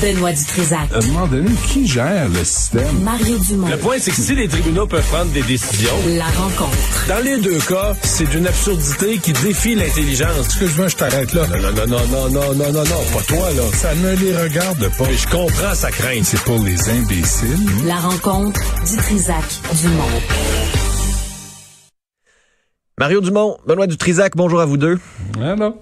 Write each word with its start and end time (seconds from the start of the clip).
Benoît 0.00 0.32
Dutrisac. 0.32 0.92
À 0.94 0.98
un 0.98 1.06
moment 1.08 1.26
donné, 1.26 1.50
qui 1.68 1.86
gère 1.86 2.28
le 2.28 2.42
système? 2.44 3.02
Mario 3.02 3.38
Dumont. 3.38 3.68
Le 3.68 3.76
point, 3.76 3.96
c'est 3.98 4.10
que 4.10 4.16
si 4.16 4.34
les 4.34 4.48
tribunaux 4.48 4.86
peuvent 4.86 5.06
prendre 5.08 5.30
des 5.32 5.42
décisions... 5.42 5.92
La 6.16 6.24
rencontre. 6.24 7.06
Dans 7.06 7.22
les 7.22 7.38
deux 7.38 7.58
cas, 7.58 7.94
c'est 8.02 8.28
d'une 8.30 8.46
absurdité 8.46 9.18
qui 9.18 9.32
défie 9.32 9.74
l'intelligence. 9.74 10.46
Excuse-moi, 10.46 10.88
je 10.88 10.96
t'arrête 10.96 11.32
là? 11.34 11.46
Non, 11.46 11.72
non, 11.72 11.86
non, 11.86 12.06
non, 12.06 12.30
non, 12.30 12.54
non, 12.54 12.72
non, 12.72 12.84
non, 12.84 13.02
pas 13.12 13.22
toi, 13.28 13.50
là. 13.50 13.62
Ça 13.74 13.94
ne 13.94 14.14
les 14.16 14.36
regarde 14.36 14.88
pas. 14.96 15.04
Mais 15.06 15.16
je 15.16 15.28
comprends 15.28 15.74
sa 15.74 15.90
crainte. 15.90 16.24
C'est 16.24 16.40
pour 16.44 16.58
les 16.60 16.88
imbéciles. 16.88 17.86
La 17.86 17.96
rencontre 17.96 18.60
Dutrisac-Dumont. 18.90 20.20
Mario 22.98 23.20
Dumont, 23.20 23.56
Benoît 23.66 23.86
Dutrisac, 23.86 24.36
bonjour 24.36 24.60
à 24.60 24.66
vous 24.66 24.76
deux. 24.76 24.98
Hello. 25.38 25.74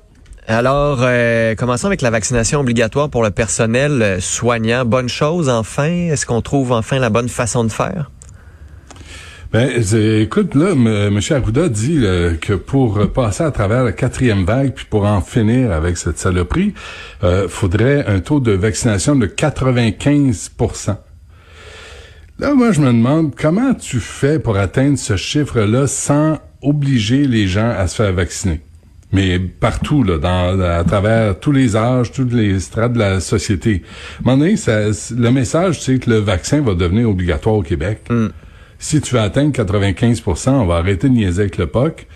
Alors, 0.48 1.00
euh, 1.02 1.54
commençons 1.54 1.86
avec 1.86 2.00
la 2.00 2.10
vaccination 2.10 2.60
obligatoire 2.60 3.10
pour 3.10 3.22
le 3.22 3.30
personnel 3.30 4.02
euh, 4.02 4.18
soignant. 4.18 4.86
Bonne 4.86 5.08
chose, 5.08 5.50
enfin. 5.50 5.90
Est-ce 5.90 6.24
qu'on 6.24 6.40
trouve 6.40 6.72
enfin 6.72 6.98
la 6.98 7.10
bonne 7.10 7.28
façon 7.28 7.64
de 7.64 7.68
faire? 7.70 8.10
ben, 9.52 9.70
écoute, 9.92 10.54
là, 10.54 10.72
M. 10.72 10.86
M. 10.86 11.20
Arruda 11.30 11.68
dit 11.68 12.00
euh, 12.02 12.34
que 12.34 12.54
pour 12.54 12.98
euh, 12.98 13.06
passer 13.06 13.44
à 13.44 13.50
travers 13.50 13.84
la 13.84 13.92
quatrième 13.92 14.44
vague, 14.44 14.72
puis 14.74 14.86
pour 14.88 15.04
en 15.04 15.20
finir 15.20 15.70
avec 15.70 15.96
cette 15.96 16.18
saloperie, 16.18 16.74
euh, 17.24 17.48
faudrait 17.48 18.06
un 18.06 18.20
taux 18.20 18.40
de 18.40 18.52
vaccination 18.52 19.16
de 19.16 19.26
95% 19.26 20.96
Là, 22.38 22.54
moi, 22.54 22.72
je 22.72 22.80
me 22.80 22.86
demande 22.86 23.34
comment 23.34 23.74
tu 23.74 24.00
fais 24.00 24.38
pour 24.38 24.56
atteindre 24.56 24.96
ce 24.96 25.16
chiffre-là 25.16 25.86
sans 25.86 26.38
obliger 26.62 27.26
les 27.26 27.48
gens 27.48 27.70
à 27.70 27.86
se 27.86 27.96
faire 27.96 28.12
vacciner? 28.12 28.62
Mais 29.12 29.38
partout, 29.38 30.02
là, 30.02 30.18
dans, 30.18 30.60
à 30.60 30.84
travers 30.84 31.38
tous 31.40 31.52
les 31.52 31.76
âges, 31.76 32.12
toutes 32.12 32.32
les 32.32 32.60
strates 32.60 32.92
de 32.92 32.98
la 32.98 33.20
société. 33.20 33.82
À 33.82 34.28
un 34.30 34.32
moment 34.32 34.44
donné, 34.44 34.56
ça, 34.58 34.80
le 35.16 35.30
message, 35.30 35.80
c'est 35.80 35.98
que 35.98 36.10
le 36.10 36.18
vaccin 36.18 36.60
va 36.60 36.74
devenir 36.74 37.08
obligatoire 37.08 37.54
au 37.54 37.62
Québec. 37.62 38.02
Si 38.78 39.00
tu 39.00 39.14
veux 39.14 39.20
atteindre 39.20 39.50
95% 39.52 40.50
on 40.50 40.66
va 40.66 40.76
arrêter 40.76 41.08
de 41.08 41.14
niaiser 41.14 41.40
avec 41.42 41.56
le 41.56 41.66
POC. 41.66 42.06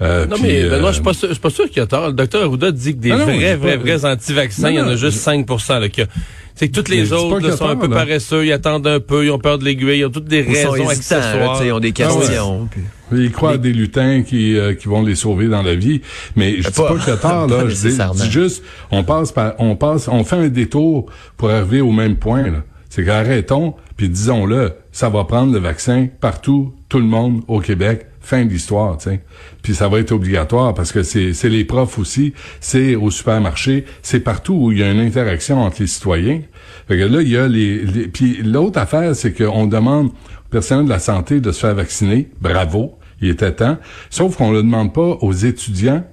Euh, 0.00 0.26
Non, 0.26 0.36
mais 0.42 0.62
Benoît, 0.64 0.88
euh, 0.88 0.88
je 0.88 0.92
suis 0.94 1.02
pas 1.02 1.12
sûr, 1.14 1.28
je 1.28 1.34
suis 1.34 1.40
pas 1.40 1.50
sûr 1.50 1.66
qu'il 1.68 1.78
y 1.78 1.80
a 1.80 1.86
tort. 1.86 2.08
Le 2.08 2.12
docteur 2.12 2.42
Arruda 2.44 2.70
dit 2.70 2.94
que 2.94 3.00
des 3.00 3.12
Ah 3.12 3.16
non, 3.18 3.24
vrais, 3.24 3.56
vrais, 3.56 3.76
pas- 3.78 3.82
vrais 3.82 4.04
anti-vaccins, 4.04 4.70
il 4.70 4.76
y 4.76 4.80
en 4.80 4.88
a 4.88 4.96
juste 4.96 5.16
je- 5.18 5.22
5 5.22 5.46
là, 5.48 5.88
qu'il 5.88 6.04
y 6.04 6.06
a- 6.06 6.10
C'est 6.54 6.68
que 6.68 6.72
toutes 6.74 6.88
les 6.90 7.12
autres 7.12 7.40
là, 7.40 7.54
a 7.54 7.56
sont 7.56 7.68
un 7.68 7.76
peu 7.76 7.88
là. 7.88 7.96
paresseux, 7.96 8.44
ils 8.44 8.52
attendent 8.52 8.86
un 8.86 9.00
peu, 9.00 9.24
ils 9.24 9.30
ont 9.30 9.38
peur 9.38 9.58
de 9.58 9.64
l'aiguille, 9.64 9.98
ils 9.98 10.04
ont 10.04 10.10
toutes 10.10 10.26
des 10.26 10.40
Ils 10.48 10.54
raisons 10.54 10.74
là, 10.74 10.90
accessoires. 10.90 11.52
tu 11.54 11.58
sais, 11.62 11.66
ils 11.68 11.72
ont 11.72 11.80
des 11.80 11.92
Ah 12.00 12.12
ouais. 12.14 12.18
questions. 12.20 12.68
puis- 12.70 12.82
Ils 13.16 13.30
croient 13.32 13.52
à 13.52 13.58
des 13.58 13.72
lutins 13.72 14.22
qui, 14.22 14.56
euh, 14.56 14.74
qui 14.74 14.88
vont 14.88 15.02
les 15.02 15.14
sauver 15.14 15.48
dans 15.48 15.62
la 15.62 15.74
vie. 15.74 16.00
Mais 16.36 16.56
je 16.62 16.68
dis 16.68 16.74
pas- 16.74 16.88
pas 16.88 16.94
que 16.98 17.16
pas 17.22 17.46
là. 17.46 17.68
Je 17.68 17.88
dis, 17.88 18.30
juste, 18.30 18.62
on 18.90 19.04
passe 19.04 19.32
par, 19.32 19.54
on 19.58 19.76
passe, 19.76 20.08
on 20.08 20.24
fait 20.24 20.36
un 20.36 20.48
détour 20.48 21.06
pour 21.36 21.50
arriver 21.50 21.80
au 21.80 21.92
même 21.92 22.16
point, 22.16 22.42
là. 22.44 22.62
C'est 22.88 23.04
qu'arrêtons, 23.06 23.74
puis 23.96 24.08
disons-le, 24.10 24.72
ça 24.92 25.08
va 25.08 25.24
prendre 25.24 25.52
le 25.52 25.58
vaccin 25.58 26.08
partout, 26.20 26.74
tout 26.90 26.98
le 26.98 27.06
monde 27.06 27.40
au 27.48 27.60
Québec. 27.60 28.06
Fin 28.24 28.44
de 28.44 28.50
l'histoire, 28.50 28.98
tu. 28.98 29.08
Puis 29.62 29.74
ça 29.74 29.88
va 29.88 29.98
être 29.98 30.12
obligatoire 30.12 30.74
parce 30.74 30.92
que 30.92 31.02
c'est 31.02 31.32
c'est 31.32 31.48
les 31.48 31.64
profs 31.64 31.98
aussi, 31.98 32.34
c'est 32.60 32.94
au 32.94 33.10
supermarché, 33.10 33.84
c'est 34.02 34.20
partout 34.20 34.54
où 34.54 34.70
il 34.72 34.78
y 34.78 34.82
a 34.84 34.92
une 34.92 35.00
interaction 35.00 35.60
entre 35.60 35.80
les 35.80 35.88
citoyens. 35.88 36.40
Fait 36.86 36.98
que 36.98 37.02
là, 37.04 37.20
il 37.20 37.28
y 37.28 37.36
a 37.36 37.48
les... 37.48 37.78
les 37.84 38.06
puis 38.06 38.40
l'autre 38.44 38.78
affaire, 38.78 39.16
c'est 39.16 39.32
qu'on 39.32 39.66
demande 39.66 40.08
au 40.10 40.48
personnel 40.50 40.84
de 40.84 40.90
la 40.90 41.00
santé 41.00 41.40
de 41.40 41.50
se 41.50 41.58
faire 41.60 41.74
vacciner. 41.74 42.28
Bravo, 42.40 42.96
il 43.22 43.30
était 43.30 43.52
temps. 43.52 43.78
Sauf 44.10 44.36
qu'on 44.36 44.50
le 44.52 44.62
demande 44.62 44.92
pas 44.92 45.16
aux 45.20 45.32
étudiants 45.32 46.04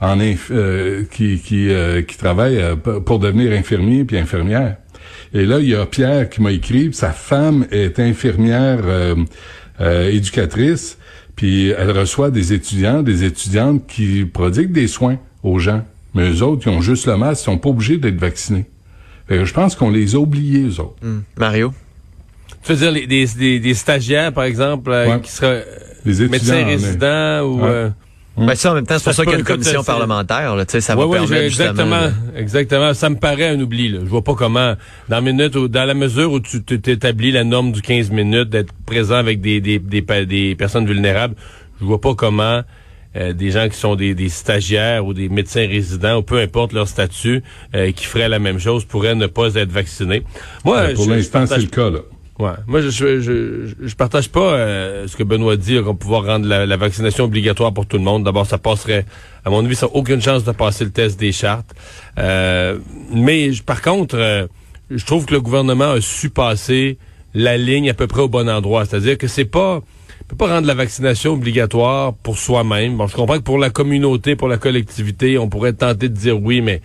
en 0.00 0.18
inf- 0.18 0.50
euh, 0.50 1.04
qui 1.10 1.38
qui, 1.38 1.70
euh, 1.70 2.02
qui 2.02 2.16
travaillent 2.16 2.60
euh, 2.60 2.76
pour 2.76 3.18
devenir 3.18 3.52
infirmiers 3.52 4.04
puis 4.04 4.18
infirmières. 4.18 4.76
Et 5.32 5.46
là, 5.46 5.58
il 5.60 5.68
y 5.68 5.74
a 5.74 5.84
Pierre 5.86 6.28
qui 6.30 6.40
m'a 6.42 6.52
écrit, 6.52 6.92
sa 6.92 7.10
femme 7.10 7.66
est 7.70 7.98
infirmière 7.98 8.80
euh, 8.84 9.14
euh, 9.80 10.08
éducatrice, 10.10 10.96
puis 11.36 11.68
elle 11.70 11.90
reçoit 11.90 12.30
des 12.30 12.52
étudiants, 12.52 13.02
des 13.02 13.24
étudiantes 13.24 13.86
qui 13.86 14.24
prodiguent 14.24 14.72
des 14.72 14.86
soins 14.88 15.18
aux 15.42 15.58
gens. 15.58 15.84
Mais 16.14 16.30
eux 16.30 16.42
autres, 16.42 16.62
qui 16.62 16.68
ont 16.68 16.80
juste 16.80 17.06
le 17.06 17.16
masque, 17.16 17.42
ils 17.42 17.44
sont 17.46 17.58
pas 17.58 17.70
obligés 17.70 17.96
d'être 17.98 18.18
vaccinés. 18.20 18.66
Fait 19.26 19.38
que 19.38 19.44
je 19.44 19.52
pense 19.54 19.74
qu'on 19.74 19.90
les 19.90 20.14
a 20.14 20.18
oubliés, 20.18 20.62
eux 20.68 20.80
autres. 20.80 20.94
Hmm. 21.02 21.20
Mario? 21.36 21.72
Tu 22.62 22.72
veux 22.72 22.78
dire 22.78 22.92
les- 22.92 23.06
des, 23.08 23.26
des, 23.36 23.58
des 23.58 23.74
stagiaires, 23.74 24.32
par 24.32 24.44
exemple, 24.44 24.90
euh, 24.92 25.08
Ouais. 25.08 25.20
qui 25.20 25.32
seraient 25.32 25.64
Les 26.04 26.22
étudiants. 26.22 26.30
médecins 26.30 26.62
en- 26.62 26.66
résidents 26.66 27.40
ou... 27.42 27.60
Ouais. 27.62 27.68
euh, 27.68 27.88
Ben 28.36 28.54
ça, 28.56 28.72
en 28.72 28.74
même 28.74 28.84
temps, 28.86 28.94
c'est 28.98 29.04
Ça 29.04 29.10
pour 29.10 29.12
se 29.12 29.16
ça 29.18 29.22
qu'il 29.24 29.32
y 29.32 29.36
a 29.36 29.38
une 29.38 29.44
commission 29.44 29.80
c'est- 29.82 29.86
parlementaire. 29.86 30.56
Là, 30.56 30.64
tu 30.66 30.72
sais, 30.72 30.80
ça 30.80 30.94
Ouais, 30.96 31.02
va 31.02 31.06
ouais, 31.06 31.18
permettre 31.20 31.34
j'ai- 31.42 31.48
justement... 31.50 31.72
exactement, 31.72 32.36
exactement. 32.36 32.94
Ça 32.94 33.08
me 33.10 33.16
paraît 33.16 33.48
un 33.48 33.60
oubli. 33.60 33.88
Là. 33.90 34.00
Je 34.02 34.08
vois 34.08 34.24
pas 34.24 34.34
comment, 34.34 34.74
dans 35.08 35.22
minute, 35.22 35.54
ou 35.56 35.68
dans 35.68 35.84
la 35.84 35.94
mesure 35.94 36.32
où 36.32 36.40
tu 36.40 36.62
t'établis 36.62 37.30
la 37.30 37.44
norme 37.44 37.70
du 37.72 37.80
15 37.80 38.10
minutes, 38.10 38.48
d'être 38.50 38.72
présent 38.86 39.14
avec 39.14 39.40
des, 39.40 39.60
des, 39.60 39.78
des, 39.78 40.02
des 40.26 40.54
personnes 40.56 40.86
vulnérables, 40.86 41.36
je 41.80 41.84
vois 41.86 42.00
pas 42.00 42.14
comment 42.16 42.62
euh, 43.16 43.32
des 43.32 43.52
gens 43.52 43.68
qui 43.68 43.76
sont 43.78 43.94
des, 43.94 44.16
des 44.16 44.28
stagiaires 44.28 45.06
ou 45.06 45.14
des 45.14 45.28
médecins 45.28 45.68
résidents, 45.68 46.16
ou 46.18 46.22
peu 46.22 46.40
importe 46.40 46.72
leur 46.72 46.88
statut, 46.88 47.44
euh, 47.76 47.92
qui 47.92 48.04
feraient 48.06 48.28
la 48.28 48.40
même 48.40 48.58
chose, 48.58 48.84
pourraient 48.84 49.14
ne 49.14 49.28
pas 49.28 49.54
être 49.54 49.70
vaccinés. 49.70 50.24
Moi, 50.64 50.88
Ben, 50.88 50.94
pour 50.96 51.08
l'instant, 51.08 51.46
c'est 51.46 51.58
le 51.58 51.66
cas, 51.66 51.90
là. 51.90 52.00
Ouais. 52.38 52.50
Moi, 52.66 52.80
je, 52.80 52.88
je, 52.90 53.20
je, 53.20 53.74
je 53.80 53.94
partage 53.94 54.28
pas 54.28 54.54
euh, 54.54 55.06
ce 55.06 55.16
que 55.16 55.22
Benoît 55.22 55.56
dit, 55.56 55.80
qu'on 55.84 55.94
pouvoir 55.94 56.24
rendre 56.24 56.46
la, 56.46 56.66
la 56.66 56.76
vaccination 56.76 57.24
obligatoire 57.24 57.72
pour 57.72 57.86
tout 57.86 57.96
le 57.96 58.02
monde. 58.02 58.24
D'abord, 58.24 58.44
ça 58.46 58.58
passerait, 58.58 59.06
à 59.44 59.50
mon 59.50 59.64
avis, 59.64 59.76
ça 59.76 59.86
n'a 59.86 59.92
aucune 59.94 60.20
chance 60.20 60.42
de 60.42 60.50
passer 60.50 60.84
le 60.84 60.90
test 60.90 61.18
des 61.18 61.30
chartes. 61.30 61.74
Euh, 62.18 62.78
mais 63.12 63.52
je- 63.52 63.62
par 63.62 63.82
contre, 63.82 64.16
euh, 64.18 64.46
je 64.90 65.04
trouve 65.06 65.26
que 65.26 65.32
le 65.34 65.40
gouvernement 65.40 65.92
a 65.92 66.00
su 66.00 66.28
passer 66.28 66.98
la 67.34 67.56
ligne 67.56 67.88
à 67.90 67.94
peu 67.94 68.06
près 68.08 68.22
au 68.22 68.28
bon 68.28 68.48
endroit. 68.48 68.84
C'est-à-dire 68.84 69.16
que 69.16 69.28
c'est 69.28 69.44
pas 69.44 69.80
on 70.22 70.26
peut 70.26 70.36
pas 70.36 70.48
rendre 70.54 70.66
la 70.66 70.74
vaccination 70.74 71.34
obligatoire 71.34 72.14
pour 72.14 72.38
soi-même. 72.38 72.96
Bon, 72.96 73.06
je 73.06 73.14
comprends 73.14 73.36
que 73.36 73.42
pour 73.42 73.58
la 73.58 73.68
communauté, 73.70 74.36
pour 74.36 74.48
la 74.48 74.56
collectivité, 74.56 75.36
on 75.38 75.48
pourrait 75.50 75.74
tenter 75.74 76.08
de 76.08 76.14
dire 76.16 76.40
oui, 76.40 76.62
mais 76.62 76.80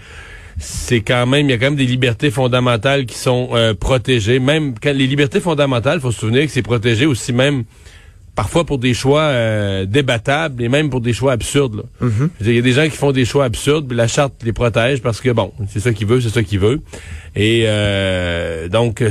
c'est 0.59 1.01
quand 1.01 1.25
même, 1.25 1.47
il 1.47 1.51
y 1.51 1.53
a 1.53 1.57
quand 1.57 1.67
même 1.67 1.75
des 1.75 1.85
libertés 1.85 2.31
fondamentales 2.31 3.05
qui 3.05 3.17
sont 3.17 3.49
euh, 3.53 3.73
protégées. 3.73 4.39
Même 4.39 4.75
quand 4.81 4.93
les 4.93 5.07
libertés 5.07 5.39
fondamentales, 5.39 5.99
faut 6.01 6.11
se 6.11 6.19
souvenir 6.19 6.45
que 6.45 6.51
c'est 6.51 6.61
protégé 6.61 7.05
aussi 7.05 7.33
même 7.33 7.63
parfois 8.39 8.63
pour 8.63 8.77
des 8.77 8.93
choix 8.93 9.23
euh, 9.23 9.85
débattables 9.85 10.63
et 10.63 10.69
même 10.69 10.89
pour 10.89 11.01
des 11.01 11.11
choix 11.11 11.33
absurdes. 11.33 11.83
dire, 12.01 12.29
Il 12.39 12.55
y 12.55 12.59
a 12.59 12.61
des 12.61 12.71
gens 12.71 12.85
qui 12.85 12.95
font 12.95 13.11
des 13.11 13.25
choix 13.25 13.43
absurdes, 13.43 13.85
puis 13.85 13.97
la 13.97 14.07
charte 14.07 14.33
les 14.43 14.53
protège 14.53 15.01
parce 15.01 15.19
que 15.19 15.29
bon, 15.31 15.51
c'est 15.67 15.81
ça 15.81 15.91
qu'il 15.91 16.07
veut, 16.07 16.21
c'est 16.21 16.29
ça 16.29 16.41
qu'il 16.41 16.59
veut. 16.59 16.79
Et 17.35 17.63
euh, 17.65 18.69
donc, 18.69 19.03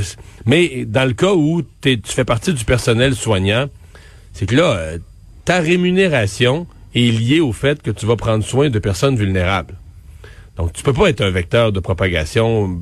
mais 0.46 0.86
dans 0.86 1.04
le 1.04 1.12
cas 1.12 1.34
où 1.34 1.62
tu 1.82 1.98
fais 2.06 2.24
partie 2.24 2.54
du 2.54 2.64
personnel 2.64 3.14
soignant, 3.14 3.66
c'est 4.32 4.46
que 4.46 4.56
là, 4.56 4.76
euh, 4.76 4.98
ta 5.44 5.60
rémunération 5.60 6.66
est 6.94 7.10
liée 7.10 7.40
au 7.40 7.52
fait 7.52 7.82
que 7.82 7.90
tu 7.90 8.06
vas 8.06 8.16
prendre 8.16 8.42
soin 8.42 8.70
de 8.70 8.78
personnes 8.78 9.16
vulnérables. 9.16 9.74
Donc, 10.58 10.72
tu 10.72 10.82
peux 10.82 10.92
pas 10.92 11.08
être 11.08 11.20
un 11.20 11.30
vecteur 11.30 11.72
de 11.72 11.80
propagation. 11.80 12.80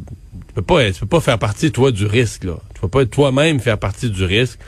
Tu 0.48 0.54
peux 0.54 0.62
pas, 0.62 0.90
tu 0.90 1.00
peux 1.00 1.06
pas 1.06 1.20
faire 1.20 1.38
partie, 1.38 1.70
toi, 1.70 1.90
du 1.92 2.06
risque, 2.06 2.44
là. 2.44 2.54
Tu 2.74 2.80
peux 2.80 2.88
pas 2.88 3.02
être 3.02 3.10
toi-même 3.10 3.60
faire 3.60 3.78
partie 3.78 4.10
du 4.10 4.24
risque. 4.24 4.58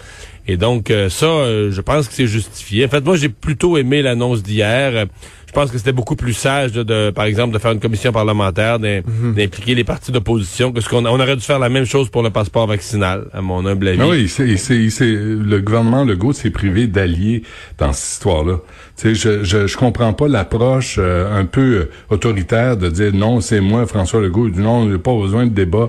Et 0.47 0.57
donc, 0.57 0.91
euh, 0.91 1.09
ça, 1.11 1.27
euh, 1.27 1.71
je 1.71 1.81
pense 1.83 2.09
que 2.09 2.15
c'est 2.15 2.27
justifié. 2.27 2.87
En 2.87 2.89
fait, 2.89 3.05
moi, 3.05 3.17
j'ai 3.17 3.29
plutôt 3.29 3.77
aimé 3.77 4.01
l'annonce 4.03 4.43
d'hier. 4.43 4.93
Euh, 4.95 5.05
Je 5.47 5.53
pense 5.55 5.71
que 5.71 5.79
c'était 5.79 5.93
beaucoup 5.93 6.15
plus 6.17 6.35
sage, 6.35 6.73
de, 6.73 6.83
de, 6.83 7.11
par 7.11 7.25
exemple, 7.25 7.55
de 7.55 7.59
faire 7.59 7.73
une 7.73 7.81
commission 7.81 8.13
parlementaire, 8.13 8.79
d'im- 8.79 9.01
d'impliquer 9.35 9.75
les 9.75 9.83
partis 9.85 10.13
d'opposition, 10.13 10.73
que 10.73 10.83
ce 10.83 10.89
qu'on 10.91 11.07
on 11.07 11.19
aurait 11.21 11.37
dû 11.37 11.43
faire 11.43 11.59
la 11.59 11.71
même 11.71 11.87
chose 11.87 12.11
pour 12.11 12.23
le 12.23 12.29
passeport 12.29 12.67
vaccinal, 12.67 13.29
à 13.33 13.41
mon 13.41 13.65
humble 13.65 13.89
avis. 13.89 13.99
Ah 14.03 14.09
oui, 14.09 14.29
c'est, 14.29 14.59
c'est, 14.59 14.91
c'est, 14.91 15.07
le 15.11 15.61
gouvernement 15.61 16.05
Legault 16.05 16.35
s'est 16.35 16.51
privé 16.51 16.87
d'alliés 16.87 17.43
dans 17.79 17.95
cette 17.95 18.13
histoire-là. 18.13 18.59
Sais, 18.99 19.15
je, 19.15 19.45
je, 19.45 19.77
comprends 19.77 20.13
pas 20.13 20.27
l'approche 20.27 20.97
euh, 20.99 21.33
un 21.33 21.45
peu 21.45 21.61
euh, 21.61 21.91
autoritaire 22.11 22.77
de 22.77 22.89
dire 22.89 23.15
non, 23.15 23.41
c'est 23.41 23.61
moi, 23.61 23.87
François 23.87 24.21
Legault. 24.21 24.49
Dit 24.49 24.59
non, 24.59 24.79
on 24.79 24.87
n'a 24.87 24.99
pas 24.99 25.15
besoin 25.15 25.47
de 25.47 25.53
débat. 25.53 25.89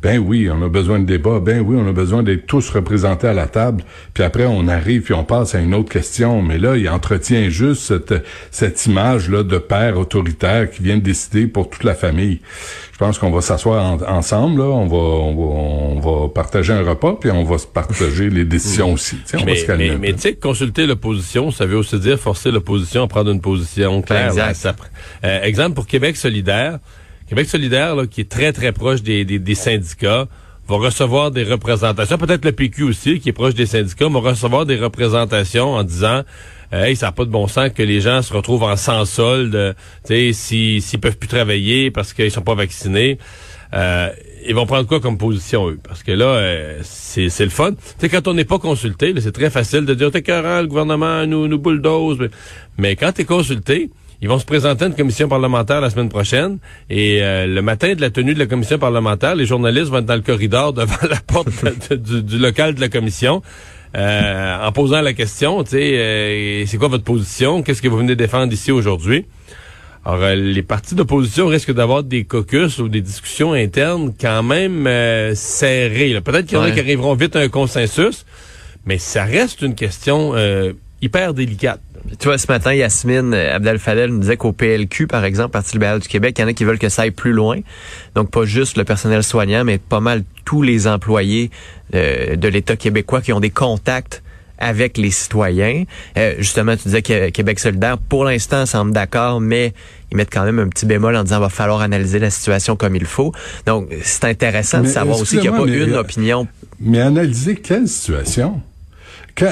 Ben 0.00 0.18
oui, 0.18 0.48
on 0.48 0.62
a 0.62 0.68
besoin 0.68 1.00
de 1.00 1.04
débat. 1.04 1.40
Ben 1.40 1.64
oui, 1.66 1.76
on 1.76 1.88
a 1.88 1.92
besoin 1.92 2.22
d'être 2.22 2.46
tous 2.46 2.70
représentés 2.70 3.26
à 3.26 3.32
la 3.32 3.48
table. 3.48 3.82
Puis 4.12 4.22
après, 4.22 4.46
on 4.46 4.68
arrive 4.68 5.02
puis 5.02 5.14
on 5.14 5.24
passe 5.24 5.56
à 5.56 5.58
une 5.58 5.74
autre 5.74 5.90
question. 5.90 6.42
Mais 6.42 6.58
là, 6.58 6.76
il 6.76 6.88
entretient 6.88 7.48
juste 7.48 7.82
cette, 7.82 8.14
cette 8.52 8.86
image-là 8.86 9.42
de 9.42 9.58
père 9.58 9.98
autoritaire 9.98 10.70
qui 10.70 10.84
vient 10.84 10.98
de 10.98 11.02
décider 11.02 11.48
pour 11.48 11.70
toute 11.70 11.82
la 11.82 11.96
famille. 11.96 12.40
Je 12.94 12.98
pense 12.98 13.18
qu'on 13.18 13.32
va 13.32 13.40
s'asseoir 13.40 13.84
en- 13.84 14.02
ensemble, 14.18 14.60
là. 14.60 14.66
On 14.68 14.86
va, 14.86 14.96
on 14.96 15.34
va, 15.34 15.42
on 15.42 16.00
va 16.22 16.28
partager 16.28 16.72
un 16.72 16.82
repas 16.88 17.16
puis 17.20 17.28
on 17.32 17.42
va 17.42 17.58
se 17.58 17.66
partager 17.66 18.30
les 18.30 18.44
décisions 18.44 18.92
aussi. 18.92 19.16
Tu 19.16 19.22
sais, 19.26 19.36
on 19.36 19.40
va 19.40 19.46
Mais, 19.46 19.56
se 19.56 19.66
calmer 19.66 19.96
mais, 19.98 20.12
tu 20.12 20.20
sais, 20.20 20.34
consulter 20.34 20.86
l'opposition, 20.86 21.50
ça 21.50 21.66
veut 21.66 21.76
aussi 21.76 21.98
dire 21.98 22.20
forcer 22.20 22.52
l'opposition 22.52 23.02
à 23.02 23.08
prendre 23.08 23.32
une 23.32 23.40
position 23.40 24.00
claire. 24.00 24.28
Exact. 24.28 24.46
là, 24.46 24.54
ça- 24.54 24.76
euh, 25.24 25.42
exemple 25.42 25.74
pour 25.74 25.88
Québec 25.88 26.16
solidaire. 26.16 26.78
Québec 27.28 27.48
solidaire, 27.48 27.96
là, 27.96 28.06
qui 28.06 28.20
est 28.20 28.30
très, 28.30 28.52
très 28.52 28.70
proche 28.70 29.02
des, 29.02 29.24
des, 29.24 29.40
des 29.40 29.54
syndicats, 29.56 30.28
va 30.68 30.76
recevoir 30.76 31.32
des 31.32 31.42
représentations, 31.42 32.16
peut-être 32.16 32.44
le 32.44 32.52
PQ 32.52 32.84
aussi, 32.84 33.18
qui 33.18 33.28
est 33.30 33.32
proche 33.32 33.54
des 33.54 33.66
syndicats, 33.66 34.08
va 34.08 34.20
recevoir 34.20 34.66
des 34.66 34.76
représentations 34.76 35.72
en 35.74 35.82
disant 35.82 36.22
Hey, 36.72 36.96
ça 36.96 37.06
n'a 37.06 37.12
pas 37.12 37.24
de 37.24 37.30
bon 37.30 37.46
sens 37.46 37.70
que 37.70 37.82
les 37.82 38.00
gens 38.00 38.22
se 38.22 38.32
retrouvent 38.32 38.62
en 38.62 38.76
sans 38.76 39.04
solde, 39.04 39.76
sais, 40.04 40.32
s'ils 40.32 40.82
s'ils 40.82 41.00
peuvent 41.00 41.18
plus 41.18 41.28
travailler 41.28 41.90
parce 41.90 42.12
qu'ils 42.12 42.30
sont 42.30 42.42
pas 42.42 42.54
vaccinés. 42.54 43.18
Euh, 43.72 44.10
ils 44.46 44.54
vont 44.54 44.66
prendre 44.66 44.86
quoi 44.86 45.00
comme 45.00 45.18
position, 45.18 45.68
eux? 45.70 45.78
Parce 45.82 46.02
que 46.02 46.12
là, 46.12 46.26
euh, 46.26 46.80
c'est 46.82 47.40
le 47.40 47.50
fun. 47.50 47.72
Sais, 47.98 48.08
quand 48.08 48.28
on 48.28 48.34
n'est 48.34 48.44
pas 48.44 48.58
consulté, 48.58 49.12
c'est 49.20 49.32
très 49.32 49.50
facile 49.50 49.84
de 49.84 49.94
dire, 49.94 50.10
t'es 50.10 50.22
carré, 50.22 50.62
le 50.62 50.68
gouvernement 50.68 51.26
nous, 51.26 51.48
nous 51.48 51.58
bulldoze. 51.58 52.18
Mais, 52.18 52.28
mais 52.76 52.96
quand 52.96 53.12
t'es 53.12 53.24
consulté, 53.24 53.90
ils 54.24 54.28
vont 54.28 54.38
se 54.38 54.44
présenter 54.44 54.84
à 54.84 54.88
une 54.88 54.94
commission 54.94 55.28
parlementaire 55.28 55.80
la 55.80 55.90
semaine 55.90 56.08
prochaine 56.08 56.58
et 56.88 57.22
euh, 57.22 57.46
le 57.46 57.60
matin 57.62 57.94
de 57.94 58.00
la 58.00 58.10
tenue 58.10 58.32
de 58.32 58.38
la 58.38 58.46
commission 58.46 58.78
parlementaire, 58.78 59.34
les 59.34 59.44
journalistes 59.44 59.88
vont 59.88 59.98
être 59.98 60.06
dans 60.06 60.14
le 60.14 60.22
corridor 60.22 60.72
devant 60.74 61.08
la 61.08 61.20
porte 61.26 61.48
du, 61.92 62.38
local 62.38 62.74
de 62.74 62.80
la 62.80 62.88
commission. 62.88 63.42
Euh, 63.96 64.66
en 64.66 64.72
posant 64.72 65.00
la 65.00 65.12
question, 65.12 65.62
tu 65.62 65.70
sais, 65.70 65.98
euh, 65.98 66.66
c'est 66.66 66.78
quoi 66.78 66.88
votre 66.88 67.04
position? 67.04 67.62
Qu'est-ce 67.62 67.80
que 67.80 67.88
vous 67.88 67.98
venez 67.98 68.16
défendre 68.16 68.52
ici 68.52 68.72
aujourd'hui? 68.72 69.26
Alors, 70.04 70.34
les 70.34 70.62
partis 70.62 70.94
d'opposition 70.94 71.46
risquent 71.46 71.72
d'avoir 71.72 72.02
des 72.02 72.24
caucus 72.24 72.78
ou 72.78 72.88
des 72.88 73.00
discussions 73.00 73.54
internes 73.54 74.12
quand 74.20 74.42
même 74.42 74.84
serrées. 75.34 76.20
Peut-être 76.20 76.44
qu'il 76.46 76.58
y 76.58 76.60
en 76.60 76.64
a 76.64 76.72
qui 76.72 76.80
arriveront 76.80 77.14
vite 77.14 77.36
à 77.36 77.40
un 77.40 77.48
consensus, 77.48 78.26
mais 78.84 78.98
ça 78.98 79.24
reste 79.24 79.62
une 79.62 79.74
question 79.74 80.34
hyper 81.04 81.34
délicate. 81.34 81.80
Tu 82.18 82.28
vois, 82.28 82.38
ce 82.38 82.46
matin, 82.48 82.74
Yasmine 82.74 83.32
euh, 83.32 83.56
Abdel-Fadel 83.56 84.10
nous 84.10 84.20
disait 84.20 84.36
qu'au 84.36 84.52
PLQ, 84.52 85.06
par 85.06 85.24
exemple, 85.24 85.50
Parti 85.50 85.72
libéral 85.72 86.00
du 86.00 86.08
Québec, 86.08 86.34
il 86.38 86.42
y 86.42 86.44
en 86.44 86.48
a 86.48 86.52
qui 86.52 86.64
veulent 86.64 86.78
que 86.78 86.88
ça 86.88 87.02
aille 87.02 87.10
plus 87.10 87.32
loin. 87.32 87.60
Donc, 88.14 88.30
pas 88.30 88.44
juste 88.44 88.76
le 88.76 88.84
personnel 88.84 89.22
soignant, 89.22 89.64
mais 89.64 89.78
pas 89.78 90.00
mal 90.00 90.22
tous 90.44 90.62
les 90.62 90.86
employés 90.86 91.50
euh, 91.94 92.36
de 92.36 92.48
l'État 92.48 92.76
québécois 92.76 93.22
qui 93.22 93.32
ont 93.32 93.40
des 93.40 93.50
contacts 93.50 94.22
avec 94.58 94.98
les 94.98 95.10
citoyens. 95.10 95.84
Euh, 96.16 96.34
justement, 96.38 96.76
tu 96.76 96.84
disais 96.84 97.02
que 97.02 97.30
Québec 97.30 97.58
solidaire, 97.58 97.98
pour 97.98 98.24
l'instant, 98.24 98.66
semble 98.66 98.92
d'accord, 98.92 99.40
mais 99.40 99.72
ils 100.10 100.16
mettent 100.16 100.32
quand 100.32 100.44
même 100.44 100.58
un 100.58 100.68
petit 100.68 100.86
bémol 100.86 101.16
en 101.16 101.24
disant 101.24 101.40
va 101.40 101.48
falloir 101.48 101.80
analyser 101.80 102.18
la 102.18 102.30
situation 102.30 102.76
comme 102.76 102.96
il 102.96 103.06
faut. 103.06 103.32
Donc, 103.66 103.88
c'est 104.02 104.24
intéressant 104.24 104.82
de 104.82 104.88
savoir 104.88 105.18
aussi 105.18 105.38
qu'il 105.38 105.50
n'y 105.50 105.56
a 105.56 105.58
pas 105.58 105.66
une 105.66 105.94
opinion. 105.94 106.46
Mais 106.80 107.00
analyser 107.00 107.56
quelle 107.56 107.88
situation? 107.88 108.60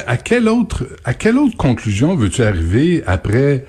À 0.07 0.17
quelle 0.17 0.49
autre 0.49 0.87
à 1.05 1.15
quelle 1.15 1.39
autre 1.39 1.57
conclusion 1.57 2.15
veux-tu 2.15 2.43
arriver 2.43 3.03
après 3.07 3.65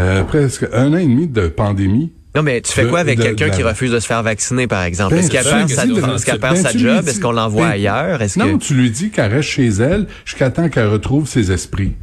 euh, 0.00 0.22
presque 0.22 0.66
un 0.72 0.92
an 0.92 0.98
et 0.98 1.06
demi 1.06 1.26
de 1.26 1.48
pandémie? 1.48 2.12
Non, 2.36 2.42
mais 2.42 2.60
tu 2.60 2.72
fais 2.72 2.86
quoi 2.86 3.00
avec 3.00 3.18
quelqu'un 3.18 3.50
qui 3.50 3.62
refuse 3.62 3.90
de 3.90 3.98
se 3.98 4.06
faire 4.06 4.22
vacciner, 4.22 4.66
par 4.66 4.84
exemple? 4.84 5.14
Ben, 5.14 5.20
est-ce 5.20 5.30
qu'elle 5.30 5.44
perd 5.44 5.68
sa, 5.68 5.84
est 5.86 6.38
perd 6.38 6.56
sa 6.56 6.70
job? 6.70 7.08
Est-ce 7.08 7.20
qu'on 7.20 7.32
l'envoie 7.32 7.66
ben, 7.66 7.72
ailleurs? 7.72 8.22
Est-ce 8.22 8.38
non, 8.38 8.58
tu 8.58 8.74
lui 8.74 8.90
dis 8.90 9.10
qu'elle 9.10 9.32
reste 9.32 9.48
chez 9.48 9.66
elle 9.66 10.06
jusqu'à 10.24 10.50
temps 10.50 10.68
qu'elle 10.68 10.88
retrouve 10.88 11.26
ses 11.26 11.50
esprits. 11.50 11.94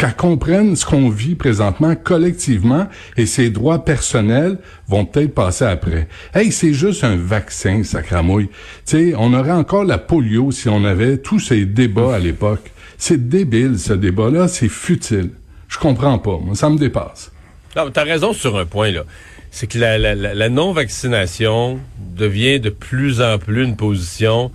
Qu'elle 0.00 0.16
comprenne 0.16 0.76
ce 0.76 0.86
qu'on 0.86 1.10
vit 1.10 1.34
présentement 1.34 1.94
collectivement 1.94 2.86
et 3.18 3.26
ses 3.26 3.50
droits 3.50 3.84
personnels 3.84 4.56
vont 4.88 5.04
peut-être 5.04 5.34
passer 5.34 5.66
après. 5.66 6.08
Hey, 6.32 6.52
c'est 6.52 6.72
juste 6.72 7.04
un 7.04 7.16
vaccin, 7.16 7.84
sacramouille. 7.84 8.48
Tu 8.86 9.10
sais, 9.10 9.14
on 9.18 9.34
aurait 9.34 9.52
encore 9.52 9.84
la 9.84 9.98
polio 9.98 10.52
si 10.52 10.70
on 10.70 10.86
avait 10.86 11.18
tous 11.18 11.38
ces 11.38 11.66
débats 11.66 12.14
à 12.14 12.18
l'époque. 12.18 12.70
C'est 12.96 13.28
débile, 13.28 13.78
ce 13.78 13.92
débat-là. 13.92 14.48
C'est 14.48 14.70
futile. 14.70 15.32
Je 15.68 15.76
comprends 15.76 16.18
pas. 16.18 16.38
Moi, 16.38 16.54
ça 16.54 16.70
me 16.70 16.78
dépasse. 16.78 17.30
Tu 17.74 17.78
as 17.78 18.02
raison 18.02 18.32
sur 18.32 18.56
un 18.56 18.64
point, 18.64 18.92
là. 18.92 19.02
C'est 19.50 19.66
que 19.66 19.78
la, 19.78 20.48
non-vaccination 20.48 21.78
devient 22.16 22.58
de 22.58 22.70
plus 22.70 23.20
en 23.20 23.36
plus 23.36 23.64
une 23.64 23.76
position 23.76 24.50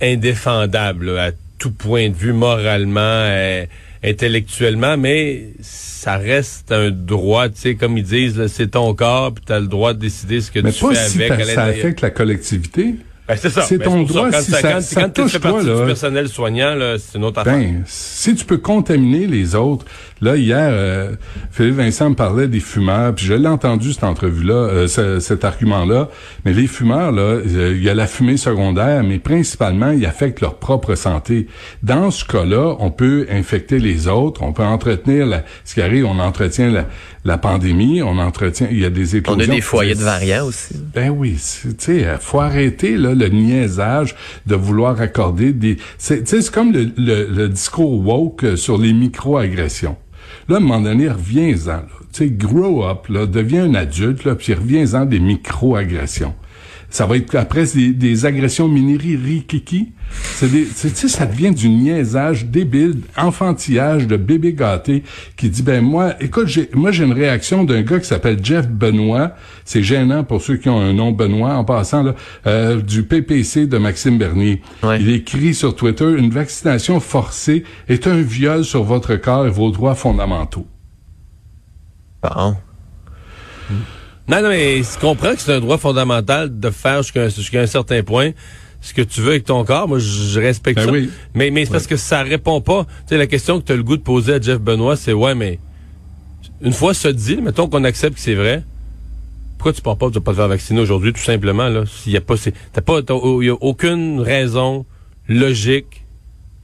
indéfendable 0.00 1.18
à 1.18 1.32
tout 1.58 1.70
point 1.70 2.08
de 2.08 2.14
vue, 2.14 2.32
moralement, 2.32 3.00
euh, 3.02 3.66
intellectuellement, 4.04 4.96
mais 4.96 5.48
ça 5.60 6.16
reste 6.16 6.70
un 6.70 6.90
droit, 6.90 7.48
tu 7.48 7.60
sais, 7.60 7.74
comme 7.74 7.96
ils 7.96 8.04
disent, 8.04 8.46
c'est 8.48 8.72
ton 8.72 8.94
corps, 8.94 9.32
puis 9.32 9.44
tu 9.46 9.52
as 9.52 9.60
le 9.60 9.66
droit 9.66 9.94
de 9.94 10.00
décider 10.00 10.40
ce 10.40 10.50
que 10.50 10.60
tu 10.60 10.72
fais 10.72 11.22
avec. 11.22 11.44
Ça 11.46 11.64
affecte 11.64 12.00
la 12.02 12.10
collectivité. 12.10 12.96
Ben, 13.26 13.36
c'est 13.36 13.48
ça. 13.48 13.62
C'est 13.62 13.78
ben, 13.78 13.84
ton 13.84 14.02
droit. 14.02 14.30
Quand, 14.30 14.40
si 14.40 14.50
ça, 14.50 14.60
quand, 14.60 14.80
ça 14.82 15.02
quand 15.02 15.08
touche 15.08 15.32
tu 15.32 15.38
fais 15.38 15.38
toi, 15.40 15.52
partie 15.52 15.66
là, 15.66 15.80
du 15.80 15.86
personnel 15.86 16.28
soignant, 16.28 16.74
c'est 16.98 17.16
une 17.16 17.24
autre 17.24 17.40
affaire. 17.40 17.54
Ben, 17.54 17.82
si 17.86 18.34
tu 18.34 18.44
peux 18.44 18.58
contaminer 18.58 19.26
les 19.26 19.54
autres, 19.54 19.86
là 20.20 20.36
hier, 20.36 20.68
euh, 20.70 21.12
Philippe 21.50 21.76
Vincent 21.76 22.10
me 22.10 22.14
parlait 22.14 22.48
des 22.48 22.60
fumeurs, 22.60 23.14
puis 23.14 23.24
je 23.24 23.32
l'ai 23.32 23.48
entendu 23.48 23.94
cette 23.94 24.04
entrevue-là, 24.04 24.54
euh, 24.54 25.20
cet 25.20 25.44
argument-là. 25.44 26.08
Mais 26.44 26.52
les 26.52 26.66
fumeurs, 26.66 27.12
là, 27.12 27.22
euh, 27.22 27.72
il 27.74 27.82
y 27.82 27.88
a 27.88 27.94
la 27.94 28.06
fumée 28.06 28.36
secondaire, 28.36 29.02
mais 29.02 29.18
principalement, 29.18 29.90
ils 29.90 30.04
affectent 30.04 30.42
leur 30.42 30.56
propre 30.56 30.94
santé. 30.94 31.46
Dans 31.82 32.10
ce 32.10 32.26
cas-là, 32.26 32.76
on 32.78 32.90
peut 32.90 33.26
infecter 33.30 33.78
les 33.78 34.06
autres, 34.06 34.42
on 34.42 34.52
peut 34.52 34.64
entretenir 34.64 35.24
la, 35.24 35.44
ce 35.64 35.72
qui 35.72 35.80
arrive, 35.80 36.04
on 36.04 36.18
entretient 36.18 36.70
la, 36.70 36.86
la 37.24 37.38
pandémie, 37.38 38.02
on 38.02 38.18
entretient, 38.18 38.68
il 38.70 38.80
y 38.80 38.84
a 38.84 38.90
des 38.90 39.16
éclosions. 39.16 39.40
On 39.40 39.52
a 39.52 39.54
des 39.54 39.62
foyers 39.62 39.94
de 39.94 40.02
variants 40.02 40.44
aussi. 40.44 40.74
Ben 40.94 41.08
oui, 41.08 41.38
tu 41.62 41.74
sais, 41.78 42.16
faut 42.20 42.40
arrêter 42.40 42.96
là 42.96 43.14
le 43.14 43.28
niaisage 43.28 44.14
de 44.46 44.54
vouloir 44.54 45.00
accorder 45.00 45.52
des. 45.52 45.78
C'est 45.96 46.50
comme 46.50 46.72
le, 46.72 46.92
le, 46.96 47.48
discours 47.48 48.06
woke 48.06 48.56
sur 48.56 48.76
les 48.76 48.92
micro-agressions. 48.92 49.96
Là, 50.48 50.56
à 50.56 50.58
un 50.58 50.60
moment 50.60 50.80
donné, 50.80 51.08
reviens-en. 51.08 51.82
Tu 52.12 52.24
sais, 52.24 52.30
grow 52.30 52.84
up, 52.84 53.08
là, 53.08 53.26
deviens 53.26 53.64
un 53.64 53.74
adulte, 53.74 54.24
là, 54.24 54.34
puis 54.34 54.52
reviens-en 54.52 55.06
des 55.06 55.18
micro-agressions. 55.18 56.34
Ça 56.90 57.06
va 57.06 57.16
être 57.16 57.34
après 57.34 57.64
des, 57.74 57.92
des 57.92 58.26
agressions 58.26 58.68
mini 58.68 58.98
kiki. 59.46 59.92
C'est 60.36 60.50
des, 60.50 60.64
ça 60.66 61.26
devient 61.26 61.50
du 61.50 61.68
niaisage 61.68 62.46
débile, 62.46 63.00
enfantillage 63.16 64.06
de 64.06 64.16
bébé 64.16 64.52
gâté 64.52 65.02
qui 65.36 65.48
dit 65.48 65.62
ben 65.62 65.82
moi, 65.82 66.14
écoute, 66.20 66.46
j'ai, 66.46 66.70
moi 66.74 66.92
j'ai 66.92 67.04
une 67.04 67.12
réaction 67.12 67.64
d'un 67.64 67.82
gars 67.82 67.98
qui 67.98 68.06
s'appelle 68.06 68.38
Jeff 68.42 68.68
Benoît. 68.68 69.34
C'est 69.64 69.82
gênant 69.82 70.24
pour 70.24 70.42
ceux 70.42 70.56
qui 70.56 70.68
ont 70.68 70.80
un 70.80 70.92
nom 70.92 71.12
Benoît 71.12 71.54
en 71.54 71.64
passant 71.64 72.02
là, 72.02 72.14
euh, 72.46 72.80
du 72.80 73.02
PPC 73.02 73.66
de 73.66 73.78
Maxime 73.78 74.18
Bernier. 74.18 74.62
Il 75.00 75.10
écrit 75.10 75.54
sur 75.54 75.74
Twitter 75.74 76.14
une 76.16 76.30
vaccination 76.30 77.00
forcée 77.00 77.64
est 77.88 78.06
un 78.06 78.20
viol 78.20 78.64
sur 78.64 78.84
votre 78.84 79.16
corps 79.16 79.46
et 79.46 79.50
vos 79.50 79.70
droits 79.70 79.94
fondamentaux. 79.94 80.66
Bon. 82.22 82.56
Non, 84.26 84.42
non, 84.42 84.48
mais 84.48 84.82
je 84.82 84.98
comprends 84.98 85.34
que 85.34 85.40
c'est 85.40 85.52
un 85.52 85.60
droit 85.60 85.76
fondamental 85.76 86.58
de 86.58 86.70
faire 86.70 87.02
jusqu'à 87.02 87.60
un, 87.60 87.66
certain 87.66 88.02
point 88.02 88.30
ce 88.80 88.94
que 88.94 89.02
tu 89.02 89.20
veux 89.20 89.30
avec 89.30 89.44
ton 89.44 89.64
corps. 89.64 89.86
Moi, 89.86 89.98
je 89.98 90.40
respecte 90.40 90.78
ben 90.78 90.86
ça. 90.86 90.92
Oui. 90.92 91.10
Mais, 91.34 91.50
mais 91.50 91.64
c'est 91.64 91.72
parce 91.72 91.86
que 91.86 91.96
ça 91.96 92.22
répond 92.22 92.60
pas. 92.60 92.84
Tu 92.84 93.10
sais, 93.10 93.18
la 93.18 93.26
question 93.26 93.60
que 93.60 93.66
tu 93.66 93.72
as 93.72 93.76
le 93.76 93.82
goût 93.82 93.96
de 93.96 94.02
poser 94.02 94.34
à 94.34 94.40
Jeff 94.40 94.58
Benoît, 94.58 94.96
c'est 94.96 95.12
ouais, 95.12 95.34
mais 95.34 95.58
une 96.62 96.72
fois 96.72 96.94
ça 96.94 97.12
dit, 97.12 97.36
mettons 97.36 97.68
qu'on 97.68 97.84
accepte 97.84 98.14
que 98.14 98.20
c'est 98.20 98.34
vrai, 98.34 98.62
pourquoi 99.58 99.72
tu 99.72 99.82
pars 99.82 99.96
pas, 99.96 100.08
tu 100.08 100.14
vas 100.14 100.20
pas 100.20 100.32
te 100.32 100.36
faire 100.36 100.48
vacciner 100.48 100.80
aujourd'hui, 100.80 101.12
tout 101.12 101.22
simplement, 101.22 101.68
là? 101.68 101.84
S'il 101.86 102.12
y 102.12 102.16
a 102.16 102.20
pas, 102.20 102.34
t'as 102.72 102.80
pas, 102.80 103.00
il 103.40 103.46
y 103.46 103.50
a 103.50 103.54
aucune 103.54 104.20
raison 104.20 104.86
logique 105.28 106.04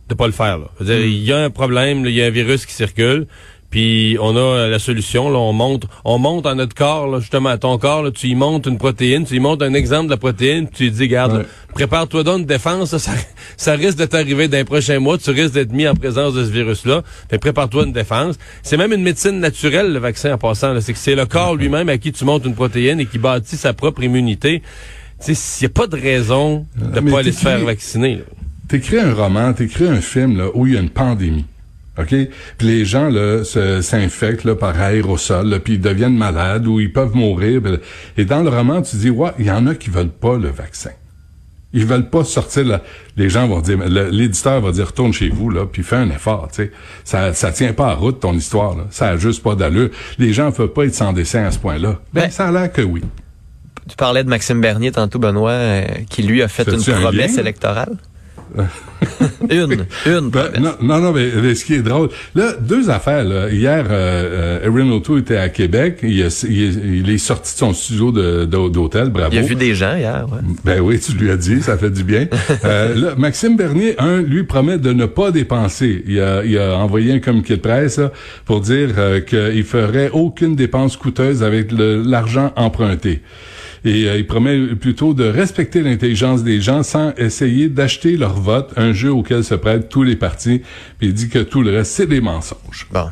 de 0.09 0.15
pas 0.15 0.27
le 0.27 0.33
faire, 0.33 0.59
là. 0.59 0.71
Mm. 0.81 0.85
Il 1.05 1.25
y 1.25 1.33
a 1.33 1.39
un 1.39 1.51
problème, 1.51 2.05
il 2.07 2.13
y 2.13 2.23
a 2.23 2.27
un 2.27 2.31
virus 2.31 2.67
qui 2.67 2.75
circule. 2.75 3.27
Puis 3.71 4.17
on 4.21 4.37
a 4.37 4.67
la 4.67 4.79
solution, 4.81 5.31
là, 5.31 5.39
on 5.39 5.53
monte, 5.53 5.85
on 6.05 6.19
monte 6.19 6.45
dans 6.45 6.57
notre 6.57 6.75
corps, 6.75 7.07
là, 7.07 7.21
justement, 7.21 7.51
à 7.51 7.59
ton 7.59 7.79
corps, 7.79 8.03
là, 8.03 8.11
tu 8.11 8.27
y 8.27 8.35
montes 8.35 8.67
une 8.67 8.79
protéine, 8.79 9.25
tu 9.25 9.37
y 9.37 9.41
montes 9.41 9.63
un 9.63 9.75
exemple 9.75 10.07
de 10.07 10.11
la 10.11 10.17
protéine, 10.17 10.69
tu 10.69 10.85
lui 10.85 10.91
dis, 10.91 11.07
garde, 11.07 11.47
prépare-toi 11.73 12.25
donc 12.25 12.41
une 12.41 12.47
défense, 12.47 12.97
ça, 12.97 13.13
ça 13.57 13.73
risque 13.75 13.99
de 13.99 14.07
t'arriver 14.07 14.49
dans 14.49 14.57
les 14.57 14.65
prochains 14.65 14.99
mois, 14.99 15.19
tu 15.19 15.31
risques 15.31 15.55
d'être 15.55 15.73
mis 15.73 15.87
en 15.87 15.95
présence 15.95 16.35
de 16.35 16.45
ce 16.45 16.51
virus-là, 16.51 17.03
mais 17.31 17.39
prépare-toi 17.39 17.85
une 17.85 17.93
défense. 17.93 18.37
C'est 18.63 18.77
même 18.77 18.93
une 18.93 19.03
médecine 19.03 19.39
naturelle, 19.39 19.93
le 19.93 20.01
vaccin, 20.01 20.35
en 20.35 20.39
passant, 20.39 20.79
c'est 20.81 20.93
que 20.93 20.99
c'est 20.99 21.15
le 21.15 21.27
corps 21.27 21.55
lui-même 21.55 21.89
à 21.89 21.99
qui 21.99 22.11
tu 22.11 22.25
montes 22.25 22.45
une 22.45 22.57
protéine 22.57 22.99
et 22.99 23.07
qui 23.07 23.19
bâtit 23.19 23.57
sa 23.57 23.73
propre 23.73 24.03
immunité. 24.03 24.63
Il 25.29 25.35
n'y 25.61 25.67
a 25.67 25.69
pas 25.69 25.87
de 25.87 25.97
raison 25.97 26.67
de 26.77 27.01
ne 27.01 27.11
pas 27.11 27.21
aller 27.21 27.33
se 27.33 27.41
faire 27.41 27.61
vacciner. 27.65 28.23
T'écris 28.69 28.99
un 28.99 29.15
roman, 29.15 29.53
t'écris 29.53 29.87
un 29.87 30.01
film 30.01 30.39
là, 30.39 30.47
où 30.55 30.67
il 30.67 30.75
y 30.75 30.77
a 30.77 30.81
une 30.81 30.91
pandémie. 30.91 31.45
OK? 31.99 32.15
Puis 32.59 32.67
les 32.67 32.85
gens 32.85 33.09
là 33.09 33.43
s'infectent 33.45 34.45
là, 34.45 34.55
par 34.55 34.81
aérosol, 34.81 35.61
puis 35.61 35.75
ils 35.75 35.81
deviennent 35.81 36.17
malades 36.17 36.67
ou 36.67 36.81
ils 36.81 36.93
peuvent 36.93 37.15
mourir. 37.15 37.61
Et 38.17 38.25
dans 38.25 38.43
le 38.43 38.49
roman, 38.49 38.83
tu 38.83 38.97
dis, 38.97 39.11
ouais, 39.11 39.31
il 39.39 39.47
y 39.47 39.51
en 39.51 39.67
a 39.67 39.75
qui 39.75 39.91
veulent 39.91 40.09
pas 40.09 40.37
le 40.37 40.49
vaccin. 40.49 40.91
Ils 41.73 41.87
veulent 41.87 42.09
pas 42.11 42.25
sortir 42.25 42.65
là. 42.65 42.83
Les 43.17 43.29
gens 43.29 43.47
vont 43.47 43.61
dire, 43.61 43.79
l'éditeur 43.87 44.61
va 44.61 44.73
dire, 44.73 44.87
retourne 44.87 45.13
chez 45.13 45.29
vous, 45.29 45.51
là, 45.51 45.67
puis 45.67 45.85
fais 45.85 45.97
un 45.97 46.11
effort, 46.11 46.49
tu 46.49 46.65
sais. 46.65 46.73
Ça, 47.05 47.33
ça 47.33 47.53
tient 47.53 47.73
pas 47.73 47.89
à 47.89 47.95
route, 47.95 48.19
ton 48.19 48.35
histoire, 48.35 48.77
là. 48.77 48.87
Ça 48.91 49.11
a 49.11 49.17
juste 49.17 49.43
pas 49.43 49.55
d'allure. 49.55 49.91
Les 50.19 50.33
gens 50.33 50.47
ne 50.47 50.51
peuvent 50.51 50.73
pas 50.73 50.85
être 50.87 50.95
sans 50.95 51.13
dessin 51.13 51.45
à 51.45 51.53
ce 51.53 51.61
point-là. 51.61 52.01
Ben, 52.13 52.23
ben, 52.23 52.31
ça 52.31 52.49
a 52.49 52.53
l'air 52.53 52.73
que 52.73 52.83
oui. 52.83 53.03
Tu 53.89 53.97
parlais 53.97 54.25
de 54.25 54.29
Maxime 54.29 54.61
Bernier 54.61 54.91
tantôt, 54.91 55.21
Benoît, 55.21 55.51
euh, 55.51 55.85
qui 56.09 56.23
lui 56.23 56.43
a 56.43 56.49
fait 56.49 56.67
une 56.69 56.83
promesse 56.83 57.39
électorale. 57.39 57.97
une, 59.51 59.87
une. 60.07 60.31
Ben, 60.31 60.51
non, 60.81 61.01
non, 61.01 61.13
mais, 61.13 61.55
ce 61.55 61.65
qui 61.65 61.75
est 61.75 61.83
drôle, 61.83 62.09
là, 62.35 62.53
deux 62.61 62.91
affaires. 62.91 63.25
Là. 63.25 63.49
Hier, 63.51 63.87
euh, 63.91 64.61
euh 64.63 64.67
Erin 64.67 64.91
O'Toole 64.91 65.21
était 65.21 65.37
à 65.37 65.49
Québec. 65.49 65.99
Il, 66.03 66.27
il, 66.49 67.11
est 67.11 67.19
sorti 67.19 67.55
de 67.55 67.59
son 67.59 67.73
studio 67.73 68.13
d'hôtel. 68.47 69.11
Bravo. 69.11 69.31
Il 69.33 69.39
a 69.39 69.43
vu 69.43 69.55
des 69.55 69.75
gens 69.75 69.97
hier. 69.97 70.27
Ouais. 70.31 70.39
Ben 70.65 70.81
oui, 70.81 70.99
tu 70.99 71.13
lui 71.13 71.31
as 71.31 71.37
dit, 71.37 71.63
ça 71.63 71.77
fait 71.77 71.91
du 71.91 72.05
bien. 72.05 72.27
euh, 72.65 72.95
là, 72.95 73.15
Maxime 73.17 73.57
Bernier, 73.57 73.95
un, 73.99 74.21
lui 74.23 74.45
promet 74.45 74.79
de 74.79 74.93
ne 74.93 75.07
pas 75.07 75.31
dépenser. 75.31 76.05
Il 76.07 76.21
a, 76.21 76.45
il 76.45 76.57
a 76.59 76.77
envoyé 76.77 77.13
un 77.13 77.19
communiqué 77.19 77.57
de 77.57 77.61
presse 77.61 78.01
pour 78.45 78.61
dire 78.61 78.91
euh, 78.99 79.21
qu'il 79.21 79.65
ferait 79.65 80.11
aucune 80.13 80.57
dépense 80.57 80.97
coûteuse 80.97 81.43
avec 81.43 81.69
l'argent 81.73 82.53
emprunté. 82.57 83.23
Et 83.85 84.07
euh, 84.09 84.17
il 84.19 84.27
promet 84.27 84.59
plutôt 84.75 85.15
de 85.15 85.25
respecter 85.25 85.81
l'intelligence 85.83 86.43
des 86.43 86.61
gens 86.61 86.83
sans 86.83 87.13
essayer 87.17 87.69
d'acheter 87.69 88.17
leur 88.17 88.35
vote, 88.35 88.73
un 88.77 88.93
jeu 88.93 89.11
auquel 89.13 89.43
se 89.45 89.55
prêtent 89.55 89.89
tous 89.89 90.03
les 90.03 90.17
partis. 90.17 90.63
Puis 90.99 91.09
il 91.09 91.15
dit 91.15 91.29
que 91.29 91.39
tout 91.39 91.63
le 91.63 91.71
reste, 91.77 91.93
c'est 91.93 92.07
des 92.07 92.21
mensonges. 92.21 92.87
Bon. 92.93 93.07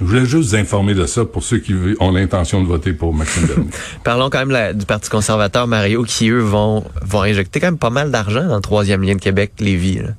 Je 0.00 0.04
voulais 0.06 0.24
juste 0.26 0.50
vous 0.50 0.54
informer 0.54 0.94
de 0.94 1.06
ça 1.06 1.24
pour 1.24 1.42
ceux 1.42 1.58
qui 1.58 1.74
ont 1.98 2.12
l'intention 2.12 2.62
de 2.62 2.68
voter 2.68 2.92
pour 2.92 3.12
Maxime 3.12 3.46
Bernier. 3.48 3.70
Parlons 4.04 4.30
quand 4.30 4.38
même 4.38 4.50
la- 4.52 4.72
du 4.72 4.86
Parti 4.86 5.10
conservateur, 5.10 5.66
Mario, 5.66 6.04
qui, 6.04 6.30
eux, 6.30 6.38
vont, 6.38 6.84
vont 7.02 7.22
injecter 7.22 7.58
quand 7.58 7.66
même 7.66 7.78
pas 7.78 7.90
mal 7.90 8.10
d'argent 8.12 8.46
dans 8.46 8.54
le 8.56 8.62
troisième 8.62 9.02
lien 9.02 9.16
de 9.16 9.20
Québec, 9.20 9.52
Lévis. 9.58 9.98
là. 9.98 10.10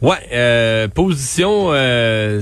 Ouais, 0.00 0.16
euh, 0.32 0.88
position 0.88 1.68
euh, 1.72 2.40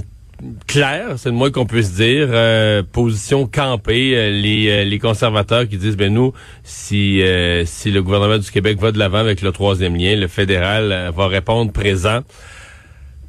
claire, 0.67 1.15
c'est 1.17 1.29
le 1.31 1.35
moins 1.35 1.51
qu'on 1.51 1.67
puisse 1.67 1.93
dire. 1.95 2.29
Euh, 2.31 2.83
position 2.91 3.47
campée. 3.47 4.13
euh, 4.17 4.31
les, 4.31 4.69
euh, 4.71 4.85
les 4.85 4.99
conservateurs 4.99 5.69
qui 5.69 5.77
disent, 5.77 5.97
ben 5.97 6.13
nous, 6.13 6.33
si 6.65 7.23
euh, 7.23 7.65
si 7.67 7.91
le 7.91 8.03
gouvernement 8.03 8.39
du 8.39 8.51
Québec 8.51 8.79
va 8.81 8.93
de 8.93 8.99
l'avant 8.99 9.19
avec 9.19 9.43
le 9.43 9.53
troisième 9.53 9.97
lien, 9.97 10.17
le 10.17 10.29
fédéral 10.29 10.91
euh, 10.93 11.11
va 11.15 11.29
répondre 11.29 11.73
présent. 11.73 12.21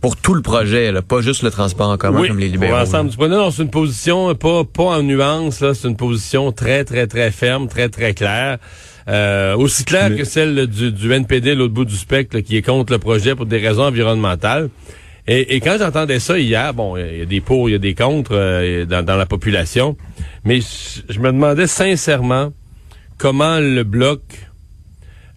Pour 0.02 0.18
tout 0.18 0.34
le 0.34 0.42
projet, 0.42 0.92
là, 0.92 1.02
pas 1.02 1.22
juste 1.22 1.44
le 1.44 1.50
transport 1.52 1.90
en 1.90 1.96
commun 1.98 2.20
oui, 2.20 2.28
comme 2.28 2.38
les 2.40 2.48
pour 2.50 2.56
libéraux. 2.56 2.76
l'ensemble 2.78 3.10
du 3.10 3.16
projet. 3.16 3.32
Non, 3.32 3.52
c'est 3.52 3.64
une 3.64 3.70
position 3.70 4.30
euh, 4.32 4.34
pas 4.34 4.66
pas 4.66 4.84
en 4.98 5.02
nuance. 5.04 5.62
Là, 5.62 5.74
c'est 5.74 5.88
une 5.88 5.96
position 5.96 6.52
très 6.52 6.84
très 6.84 7.08
très 7.08 7.32
ferme, 7.32 7.68
très 7.70 7.88
très 7.88 8.14
claire. 8.14 8.58
Euh, 9.08 9.56
aussi 9.56 9.86
claire 9.86 10.10
Mais- 10.10 10.18
que 10.18 10.24
celle 10.26 10.68
du, 10.68 10.92
du 10.92 11.12
NPD, 11.12 11.56
l'autre 11.56 11.74
bout 11.74 11.86
du 11.86 11.96
spectre, 11.96 12.36
là, 12.36 12.42
qui 12.42 12.58
est 12.58 12.62
contre 12.62 12.92
le 12.92 13.00
projet 13.00 13.34
pour 13.36 13.46
des 13.46 13.60
raisons 13.60 13.84
environnementales. 13.84 14.70
Et, 15.28 15.56
et 15.56 15.60
quand 15.62 15.78
j'entendais 15.80 16.20
ça 16.20 16.38
hier, 16.38 16.74
bon, 16.74 16.98
il 16.98 17.18
y 17.20 17.22
a 17.22 17.26
des 17.26 17.40
pour, 17.42 17.70
il 17.70 17.74
y 17.74 17.76
a 17.76 17.80
des 17.80 17.96
contre 17.96 18.32
euh, 18.34 18.86
dans, 18.86 19.04
dans 19.06 19.16
la 19.16 19.26
population, 19.26 19.96
mais 20.44 20.60
je, 20.60 21.02
je 21.14 21.20
me 21.20 21.28
demandais 21.32 21.68
sincèrement 21.68 22.52
comment 23.18 23.60
le 23.60 23.84
bloc 23.84 24.22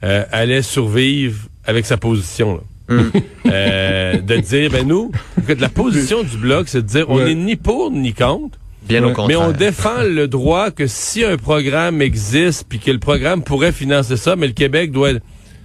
euh, 0.02 0.24
allait 0.32 0.62
survivre 0.62 1.38
avec 1.64 1.86
sa 1.86 1.96
position. 1.96 2.60
Là. 2.88 2.94
Euh, 3.46 4.20
de 4.20 4.36
dire, 4.38 4.70
ben 4.72 4.86
nous, 4.86 5.12
écoute, 5.38 5.60
la 5.60 5.68
position 5.68 6.24
du 6.24 6.36
bloc, 6.36 6.66
c'est 6.68 6.82
de 6.82 6.86
dire, 6.88 7.08
on 7.08 7.18
Ouais. 7.18 7.26
n'est 7.26 7.34
ni 7.36 7.54
pour 7.54 7.92
ni 7.92 8.12
contre, 8.12 8.58
Bien 8.82 9.04
au 9.04 9.12
contraire. 9.12 9.26
mais 9.28 9.36
on 9.36 9.52
défend 9.52 10.02
le 10.02 10.26
droit 10.26 10.72
que 10.72 10.88
si 10.88 11.22
un 11.24 11.36
programme 11.36 12.02
existe, 12.02 12.66
puis 12.68 12.80
que 12.80 12.90
le 12.90 12.98
programme 12.98 13.42
pourrait 13.44 13.70
financer 13.70 14.16
ça, 14.16 14.34
mais 14.34 14.48
le 14.48 14.52
Québec 14.52 14.90
doit 14.90 15.10
être- 15.12 15.22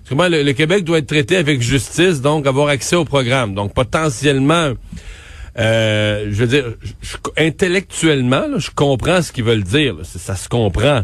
Le, 0.10 0.52
Québec 0.54 0.84
doit 0.84 0.98
être 0.98 1.08
traité 1.08 1.38
avec 1.38 1.62
justice, 1.62 2.22
donc 2.22 2.46
avoir 2.48 2.68
accès 2.68 2.96
au 2.96 3.06
programme. 3.06 3.54
Donc 3.54 3.74
potentiellement, 3.74 4.72
euh, 5.60 6.26
je 6.32 6.36
veux 6.44 6.48
dire, 6.48 6.66
intellectuellement, 7.38 8.44
je 8.58 8.70
comprends 8.74 9.22
ce 9.22 9.32
qu'ils 9.32 9.44
veulent 9.44 9.64
dire. 9.64 9.96
ça 10.04 10.36
se 10.36 10.50
comprend. 10.50 11.04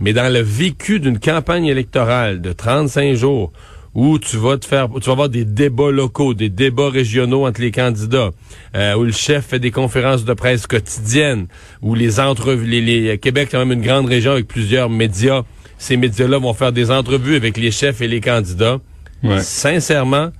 Mais 0.00 0.12
dans 0.12 0.32
le 0.32 0.40
vécu 0.40 1.00
d'une 1.00 1.18
campagne 1.18 1.66
électorale 1.66 2.40
de 2.40 2.52
35 2.52 3.14
jours, 3.14 3.52
où 3.94 4.18
tu 4.18 4.36
vas 4.36 4.58
te 4.58 4.66
faire, 4.66 4.88
tu 5.00 5.06
vas 5.06 5.12
avoir 5.12 5.30
des 5.30 5.46
débats 5.46 5.90
locaux, 5.90 6.34
des 6.34 6.50
débats 6.50 6.90
régionaux 6.90 7.46
entre 7.46 7.62
les 7.62 7.70
candidats, 7.70 8.30
euh, 8.74 8.94
où 8.94 9.04
le 9.04 9.12
chef 9.12 9.46
fait 9.46 9.58
des 9.58 9.70
conférences 9.70 10.26
de 10.26 10.34
presse 10.34 10.66
quotidiennes, 10.66 11.46
où 11.80 11.94
les 11.94 12.20
entrevues, 12.20 12.66
les, 12.66 12.82
les- 12.82 13.16
Québec 13.18 13.48
c'est 13.50 13.56
quand 13.56 13.64
même 13.64 13.78
une 13.78 13.86
grande 13.86 14.06
région 14.06 14.32
avec 14.32 14.48
plusieurs 14.48 14.90
médias. 14.90 15.44
Ces 15.78 15.96
médias-là 15.96 16.38
vont 16.38 16.54
faire 16.54 16.72
des 16.72 16.90
entrevues 16.90 17.36
avec 17.36 17.56
les 17.56 17.70
chefs 17.70 18.00
et 18.00 18.08
les 18.08 18.20
candidats. 18.20 18.78
Ouais. 19.22 19.40
Sincèrement, 19.40 20.30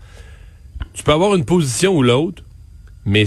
tu 0.95 1.03
peux 1.03 1.13
avoir 1.13 1.35
une 1.35 1.45
position 1.45 1.95
ou 1.97 2.03
l'autre, 2.03 2.43
mais 3.05 3.25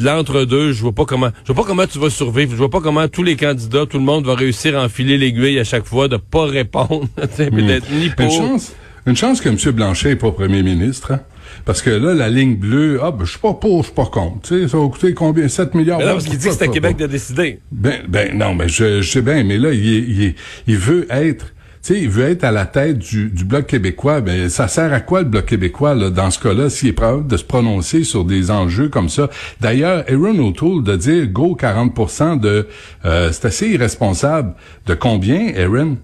l'entre-deux, 0.00 0.72
je 0.72 0.82
vois 0.82 0.92
pas 0.92 1.04
comment, 1.04 1.30
je 1.46 1.52
vois 1.52 1.62
pas 1.62 1.68
comment 1.68 1.86
tu 1.86 1.98
vas 1.98 2.10
survivre. 2.10 2.52
Je 2.52 2.56
vois 2.56 2.70
pas 2.70 2.80
comment 2.80 3.06
tous 3.08 3.22
les 3.22 3.36
candidats, 3.36 3.86
tout 3.86 3.98
le 3.98 4.04
monde 4.04 4.24
va 4.26 4.34
réussir 4.34 4.78
à 4.78 4.84
enfiler 4.84 5.18
l'aiguille 5.18 5.58
à 5.58 5.64
chaque 5.64 5.84
fois, 5.86 6.08
de 6.08 6.16
pas 6.16 6.46
répondre, 6.46 7.06
d'être 7.38 7.90
ni 7.90 8.06
Une 8.06 8.12
pour. 8.14 8.30
chance, 8.30 8.72
une 9.06 9.16
chance 9.16 9.40
que 9.40 9.48
M. 9.48 9.56
Blanchet 9.72 10.08
n'est 10.10 10.16
pas 10.16 10.32
premier 10.32 10.62
ministre. 10.62 11.12
hein. 11.12 11.20
Parce 11.64 11.82
que 11.82 11.90
là, 11.90 12.14
la 12.14 12.28
ligne 12.28 12.56
bleue, 12.56 13.00
ah 13.02 13.10
ben 13.10 13.24
je 13.24 13.30
suis 13.30 13.38
pas 13.40 13.54
pour, 13.54 13.82
je 13.82 13.86
suis 13.86 13.94
pas 13.94 14.06
contre. 14.06 14.40
Tu 14.48 14.62
sais, 14.62 14.68
ça 14.68 14.78
va 14.78 14.88
coûter 14.88 15.14
combien? 15.14 15.48
7 15.48 15.74
milliards? 15.74 15.98
Mais 15.98 16.06
non, 16.06 16.12
parce 16.12 16.24
qu'il 16.26 16.38
dit 16.38 16.46
que 16.48 16.52
c'est 16.54 16.64
à? 16.64 16.68
Québec 16.68 16.96
de 16.96 17.06
décider. 17.06 17.60
Ben, 17.72 18.00
ben 18.08 18.36
non, 18.36 18.54
mais 18.54 18.68
je, 18.68 19.00
je 19.02 19.10
sais 19.10 19.22
bien, 19.22 19.42
mais 19.44 19.58
là, 19.58 19.72
il, 19.72 19.94
est- 19.94 19.98
il, 20.08 20.34
il 20.66 20.76
veut 20.76 21.06
être, 21.10 21.46
tu 21.82 21.94
sais, 21.94 22.00
il 22.00 22.08
veut 22.10 22.24
être 22.24 22.44
à 22.44 22.50
la 22.50 22.66
tête 22.66 22.98
du, 22.98 23.30
du 23.30 23.44
bloc 23.44 23.66
québécois. 23.66 24.20
Ben, 24.20 24.48
ça 24.48 24.68
sert 24.68 24.92
à 24.92 25.00
quoi 25.00 25.20
le 25.22 25.28
bloc 25.28 25.46
québécois 25.46 25.94
là, 25.94 26.10
dans 26.10 26.30
ce 26.30 26.38
cas-là, 26.38 26.68
s'il 26.70 26.88
est 26.90 26.92
prêt 26.92 27.14
de 27.26 27.36
se 27.36 27.44
prononcer 27.44 28.04
sur 28.04 28.24
des 28.24 28.50
enjeux 28.50 28.88
comme 28.88 29.08
ça? 29.08 29.30
D'ailleurs, 29.60 30.04
Aaron 30.08 30.38
O'Toole 30.38 30.82
de 30.84 30.96
dire 30.96 31.26
go 31.28 31.56
40% 31.58 32.38
de, 32.38 32.66
euh, 33.04 33.30
c'est 33.32 33.46
assez 33.46 33.68
irresponsable. 33.68 34.54
De 34.86 34.94
combien, 34.94 35.52
Aaron 35.56 35.96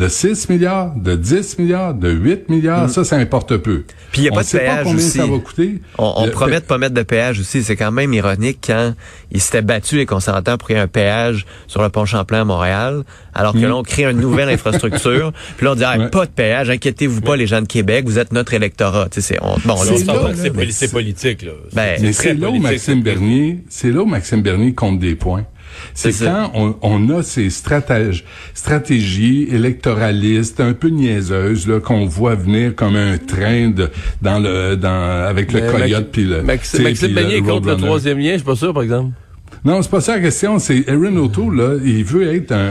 de 0.00 0.08
6 0.08 0.48
milliards, 0.48 0.94
de 0.96 1.14
10 1.14 1.58
milliards, 1.58 1.92
de 1.94 2.10
8 2.10 2.48
milliards, 2.48 2.88
ça, 2.88 3.04
ça 3.04 3.16
importe 3.16 3.56
peu. 3.58 3.84
Puis 4.12 4.22
il 4.22 4.24
y 4.24 4.28
a 4.28 4.32
On 4.32 4.36
pas 4.36 4.42
de 4.42 4.46
sait 4.46 4.58
péage 4.60 4.76
pas 4.78 4.82
combien 4.84 4.96
aussi. 4.98 5.18
ça 5.18 5.26
va 5.26 5.38
coûter. 5.38 5.80
On, 5.98 6.12
on 6.16 6.24
Le- 6.26 6.30
promet 6.32 6.60
de 6.60 6.64
pas 6.64 6.78
mettre 6.78 6.94
de 6.94 7.02
péage 7.02 7.38
aussi. 7.38 7.62
C'est 7.62 7.76
quand 7.76 7.92
même 7.92 8.12
ironique 8.14 8.58
quand 8.66 8.94
ils 9.30 9.40
s'étaient 9.40 9.62
battus, 9.62 9.98
les 9.98 10.06
conservateurs, 10.06 10.56
pour 10.58 10.68
qu'il 10.68 10.76
y 10.76 10.78
ait 10.78 10.82
un 10.82 10.88
péage 10.88 11.44
sur 11.66 11.82
le 11.82 11.90
pont 11.90 12.06
Champlain 12.06 12.40
à 12.40 12.44
Montréal, 12.44 13.02
alors 13.34 13.52
que 13.52 13.58
là, 13.58 13.76
on 13.76 13.82
crée 13.82 14.04
une 14.04 14.20
nouvelle 14.20 14.48
infrastructure. 14.48 15.32
Puis 15.58 15.66
là, 15.66 15.72
on 15.72 15.74
dit, 15.74 15.84
ah, 15.84 15.98
Mm. 15.98 16.00
Ouais. 16.04 16.08
pas 16.08 16.24
de 16.24 16.30
péage, 16.30 16.70
inquiétez-vous 16.70 17.20
pas, 17.20 17.36
les 17.36 17.46
gens 17.46 17.60
de 17.60 17.66
Québec, 17.66 18.04
vous 18.06 18.18
êtes 18.18 18.32
notre 18.32 18.54
électorat. 18.54 19.08
Tu 19.10 19.20
sais, 19.20 19.34
c'est, 19.34 19.38
on, 19.42 19.56
bon, 19.64 19.74
là, 19.74 19.80
C'est 19.84 19.90
On 19.90 19.94
on- 19.94 19.98
s'entend 19.98 20.88
politique, 20.92 21.42
là. 21.42 21.52
Ben, 21.74 22.12
c'est 22.12 22.34
là 22.34 22.48
où 22.50 22.58
Maxime 22.58 23.02
Bernier, 23.02 23.58
c'est 23.68 23.90
là 23.90 24.00
où 24.02 24.06
Maxime 24.06 24.40
Bernier 24.42 24.72
compte 24.72 24.98
des 24.98 25.14
points. 25.14 25.44
C'est 25.94 26.12
quand 26.24 26.50
on, 26.54 26.76
on 26.82 27.10
a 27.10 27.22
ces 27.22 27.50
stratèges, 27.50 28.24
stratégies 28.54 29.48
électoralistes 29.50 30.60
un 30.60 30.72
peu 30.72 30.88
niaiseuses 30.88 31.66
là 31.66 31.80
qu'on 31.80 32.06
voit 32.06 32.34
venir 32.34 32.74
comme 32.74 32.96
un 32.96 33.18
train 33.18 33.70
de, 33.70 33.90
dans 34.22 34.38
le 34.38 34.76
dans 34.76 35.26
avec 35.28 35.52
le 35.52 35.60
Mais 35.62 35.66
coyote 35.68 36.08
puis 36.12 36.24
le 36.24 36.42
Maxime, 36.42 36.82
Maxime 36.82 37.12
Bernier 37.14 37.36
est 37.36 37.42
contre 37.42 37.68
le 37.68 37.76
troisième 37.76 38.18
lien, 38.18 38.32
je 38.32 38.36
suis 38.36 38.44
pas 38.44 38.56
sûr, 38.56 38.72
par 38.72 38.82
exemple. 38.82 39.12
Non, 39.62 39.82
c'est 39.82 39.90
pas 39.90 40.00
ça 40.00 40.16
la 40.16 40.22
question. 40.22 40.58
C'est 40.58 40.88
Aaron 40.88 41.16
O'Toole, 41.16 41.56
là, 41.56 41.74
il 41.84 42.02
veut 42.02 42.34
être 42.34 42.52
un, 42.52 42.70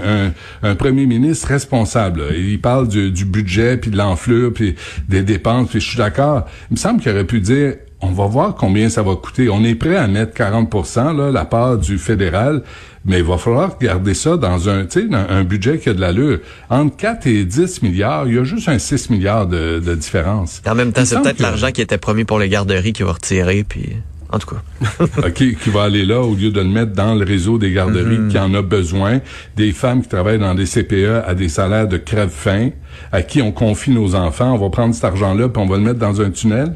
un, 0.63 0.69
un 0.69 0.75
premier 0.75 1.05
ministre 1.05 1.47
responsable. 1.49 2.21
là. 2.21 2.25
Il 2.35 2.59
parle 2.59 2.87
du, 2.87 3.11
du 3.11 3.25
budget, 3.25 3.77
puis 3.77 3.91
de 3.91 3.97
l'enflure, 3.97 4.51
puis 4.53 4.73
des 5.07 5.21
dépenses, 5.21 5.69
puis 5.69 5.81
je 5.81 5.87
suis 5.87 5.97
d'accord. 5.97 6.47
Il 6.71 6.73
me 6.73 6.77
semble 6.77 6.99
qu'il 7.01 7.11
aurait 7.11 7.25
pu 7.25 7.41
dire, 7.41 7.75
on 8.01 8.11
va 8.11 8.25
voir 8.27 8.55
combien 8.55 8.87
ça 8.89 9.03
va 9.03 9.15
coûter. 9.15 9.49
On 9.49 9.63
est 9.63 9.75
prêt 9.75 9.97
à 9.97 10.07
mettre 10.07 10.33
40% 10.33 11.17
là, 11.17 11.31
la 11.31 11.45
part 11.45 11.77
du 11.77 11.97
fédéral, 11.97 12.63
mais 13.05 13.17
il 13.19 13.25
va 13.25 13.37
falloir 13.37 13.77
garder 13.77 14.13
ça 14.13 14.37
dans 14.37 14.69
un, 14.69 14.85
tu 14.85 15.01
sais, 15.01 15.07
dans 15.07 15.25
un 15.29 15.43
budget 15.43 15.79
qui 15.79 15.89
a 15.89 15.93
de 15.93 15.99
l'allure. 16.01 16.39
Entre 16.69 16.95
4 16.95 17.27
et 17.27 17.43
10 17.43 17.81
milliards, 17.81 18.27
il 18.27 18.35
y 18.35 18.37
a 18.37 18.43
juste 18.43 18.69
un 18.69 18.79
6 18.79 19.09
milliards 19.09 19.47
de, 19.47 19.79
de 19.79 19.95
différence. 19.95 20.61
en 20.65 20.75
même 20.75 20.93
temps, 20.93 21.03
c'est 21.05 21.21
peut-être 21.21 21.37
que- 21.37 21.41
l'argent 21.43 21.71
qui 21.71 21.81
était 21.81 21.97
promis 21.97 22.23
pour 22.23 22.39
les 22.39 22.47
garderies 22.49 22.93
qui 22.93 23.03
va 23.03 23.11
retirer, 23.13 23.65
puis, 23.67 23.97
en 24.31 24.39
tout 24.39 24.47
cas. 24.47 25.03
OK, 25.27 25.33
qui 25.33 25.69
va 25.69 25.83
aller 25.83 26.05
là 26.05 26.21
au 26.21 26.35
lieu 26.35 26.51
de 26.51 26.61
le 26.61 26.67
mettre 26.69 26.93
dans 26.93 27.15
le 27.15 27.25
réseau 27.25 27.57
des 27.57 27.71
garderies 27.73 28.29
qui 28.29 28.39
en 28.39 28.53
a 28.53 28.61
besoin, 28.61 29.19
des 29.57 29.71
femmes 29.73 30.01
qui 30.03 30.07
travaillent 30.07 30.39
dans 30.39 30.55
des 30.55 30.65
CPE 30.65 31.23
à 31.27 31.33
des 31.35 31.49
salaires 31.49 31.87
de 31.87 31.97
crève-faim, 31.97 32.69
à 33.11 33.23
qui 33.23 33.41
on 33.41 33.51
confie 33.51 33.91
nos 33.91 34.15
enfants, 34.15 34.53
on 34.53 34.57
va 34.57 34.69
prendre 34.69 34.93
cet 34.95 35.03
argent-là 35.03 35.49
puis 35.49 35.61
on 35.61 35.67
va 35.67 35.77
le 35.77 35.83
mettre 35.83 35.99
dans 35.99 36.21
un 36.21 36.29
tunnel? 36.29 36.75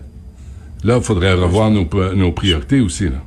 Là, 0.84 0.98
il 0.98 1.04
faudrait 1.04 1.34
revoir 1.34 1.70
nos, 1.72 1.88
nos 2.16 2.32
priorités 2.32 2.82
aussi. 2.82 3.06
Là. 3.06 3.24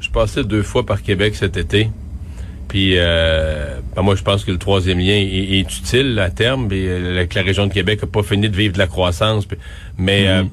Je 0.00 0.10
passais 0.10 0.44
deux 0.44 0.62
fois 0.62 0.84
par 0.86 1.02
Québec 1.02 1.34
cet 1.34 1.56
été. 1.56 1.88
Puis 2.68 2.94
euh, 2.96 3.78
ben, 3.94 4.02
moi, 4.02 4.14
je 4.14 4.22
pense 4.22 4.44
que 4.44 4.50
le 4.50 4.58
troisième 4.58 4.98
lien 4.98 5.14
est, 5.14 5.58
est 5.58 5.78
utile 5.78 6.18
à 6.18 6.30
terme. 6.30 6.68
Puis, 6.68 6.86
euh, 6.86 7.26
la 7.34 7.42
région 7.42 7.66
de 7.66 7.72
Québec 7.72 8.00
n'a 8.02 8.08
pas 8.08 8.22
fini 8.22 8.48
de 8.48 8.56
vivre 8.56 8.72
de 8.74 8.78
la 8.78 8.86
croissance. 8.86 9.46
Puis- 9.46 9.58
mais 9.98 10.26
euh, 10.28 10.44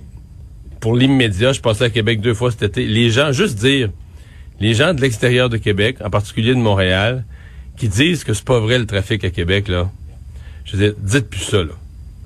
pour 0.80 0.96
l'immédiat, 0.96 1.52
je 1.54 1.62
passais 1.62 1.86
à 1.86 1.90
Québec 1.90 2.20
deux 2.22 2.34
fois 2.34 2.52
cet 2.52 2.64
été. 2.64 2.86
Les 2.88 3.10
gens, 3.10 3.32
juste 3.32 3.58
dire, 3.60 3.90
les 4.60 4.74
gens 4.74 4.94
de 4.94 5.02
l'extérieur 5.02 5.50
de 5.50 5.58
Québec, 5.58 5.98
en 6.04 6.10
particulier 6.10 6.54
de 6.54 6.60
Montréal, 6.60 7.26
qui 7.78 7.88
disent 7.88 8.24
que 8.24 8.34
c'est 8.34 8.44
pas 8.46 8.60
vrai 8.60 8.78
le 8.80 8.86
trafic 8.86 9.24
à 9.24 9.30
Québec, 9.30 9.68
là. 9.68 9.90
Je 10.66 10.76
veux 10.78 10.84
dire, 10.90 10.94
dites 11.00 11.30
plus 11.30 11.40
ça, 11.42 11.58
là. 11.64 11.72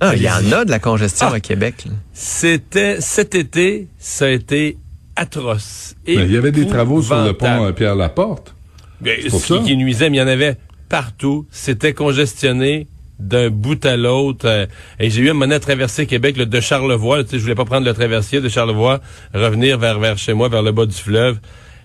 Ah, 0.00 0.14
il 0.16 0.22
y 0.22 0.28
en 0.28 0.52
a 0.52 0.64
de 0.64 0.70
la 0.70 0.78
congestion 0.78 1.28
Ah. 1.30 1.34
à 1.36 1.40
Québec. 1.40 1.84
là. 1.86 1.92
C'était 2.12 3.00
cet 3.00 3.34
été, 3.34 3.88
ça 3.98 4.26
a 4.26 4.28
été 4.30 4.76
atroce. 5.16 5.94
Mais 6.06 6.14
il 6.14 6.32
y 6.32 6.36
avait 6.36 6.52
des 6.52 6.66
travaux 6.66 7.00
sur 7.02 7.16
le 7.24 7.32
pont 7.32 7.66
euh, 7.66 7.72
Pierre-Laporte. 7.72 8.54
Ben, 9.00 9.18
pour 9.30 9.40
ce 9.40 9.46
qui, 9.46 9.58
ça. 9.60 9.64
qui 9.64 9.76
nuisait, 9.76 10.10
mais 10.10 10.16
il 10.18 10.20
y 10.20 10.22
en 10.22 10.26
avait 10.26 10.56
partout. 10.88 11.46
C'était 11.50 11.92
congestionné 11.92 12.86
d'un 13.18 13.48
bout 13.50 13.84
à 13.86 13.96
l'autre. 13.96 14.46
Euh, 14.48 14.66
et 14.98 15.10
j'ai 15.10 15.22
eu 15.22 15.30
un 15.30 15.34
moment 15.34 15.44
donné 15.46 15.54
à 15.56 15.60
traverser 15.60 16.06
Québec 16.06 16.36
là, 16.36 16.44
de 16.46 16.60
Charlevoix. 16.60 17.22
tu 17.22 17.30
sais, 17.30 17.36
je 17.38 17.42
voulais 17.42 17.54
pas 17.54 17.64
prendre 17.64 17.86
le 17.86 17.94
traversier 17.94 18.40
de 18.40 18.48
Charlevoix, 18.48 19.00
revenir 19.32 19.78
vers, 19.78 19.98
vers 20.00 20.18
chez 20.18 20.32
moi, 20.34 20.48
vers 20.48 20.62
le 20.62 20.72
bas 20.72 20.86
du 20.86 20.94
fleuve. 20.96 21.38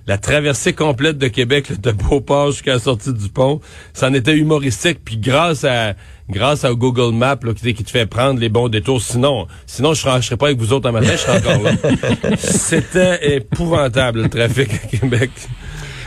La 0.09 0.17
traversée 0.17 0.73
complète 0.73 1.19
de 1.19 1.27
Québec, 1.27 1.69
là, 1.69 1.75
de 1.75 1.91
Beauport 1.91 2.49
jusqu'à 2.49 2.73
la 2.73 2.79
sortie 2.79 3.13
du 3.13 3.29
pont, 3.29 3.61
ça 3.93 4.07
en 4.07 4.13
était 4.15 4.35
humoristique. 4.35 5.01
Puis 5.05 5.17
grâce 5.17 5.63
à 5.63 5.93
grâce 6.27 6.65
à 6.65 6.73
Google 6.73 7.13
Maps 7.13 7.37
là, 7.43 7.53
qui, 7.53 7.75
qui 7.75 7.83
te 7.83 7.91
fait 7.91 8.07
prendre 8.07 8.39
les 8.39 8.49
bons 8.49 8.69
détours. 8.69 9.03
Sinon, 9.03 9.45
sinon 9.67 9.93
je 9.93 10.01
serais, 10.01 10.19
je 10.19 10.25
serais 10.25 10.37
pas 10.37 10.47
avec 10.47 10.57
vous 10.57 10.73
autres 10.73 10.89
un 10.89 10.93
matin, 10.93 11.11
je 11.11 11.17
serais 11.17 11.37
encore 11.37 11.61
là. 11.61 11.73
C'était 12.39 13.35
épouvantable 13.35 14.23
le 14.23 14.29
trafic 14.29 14.73
à 14.73 14.97
Québec. 14.97 15.29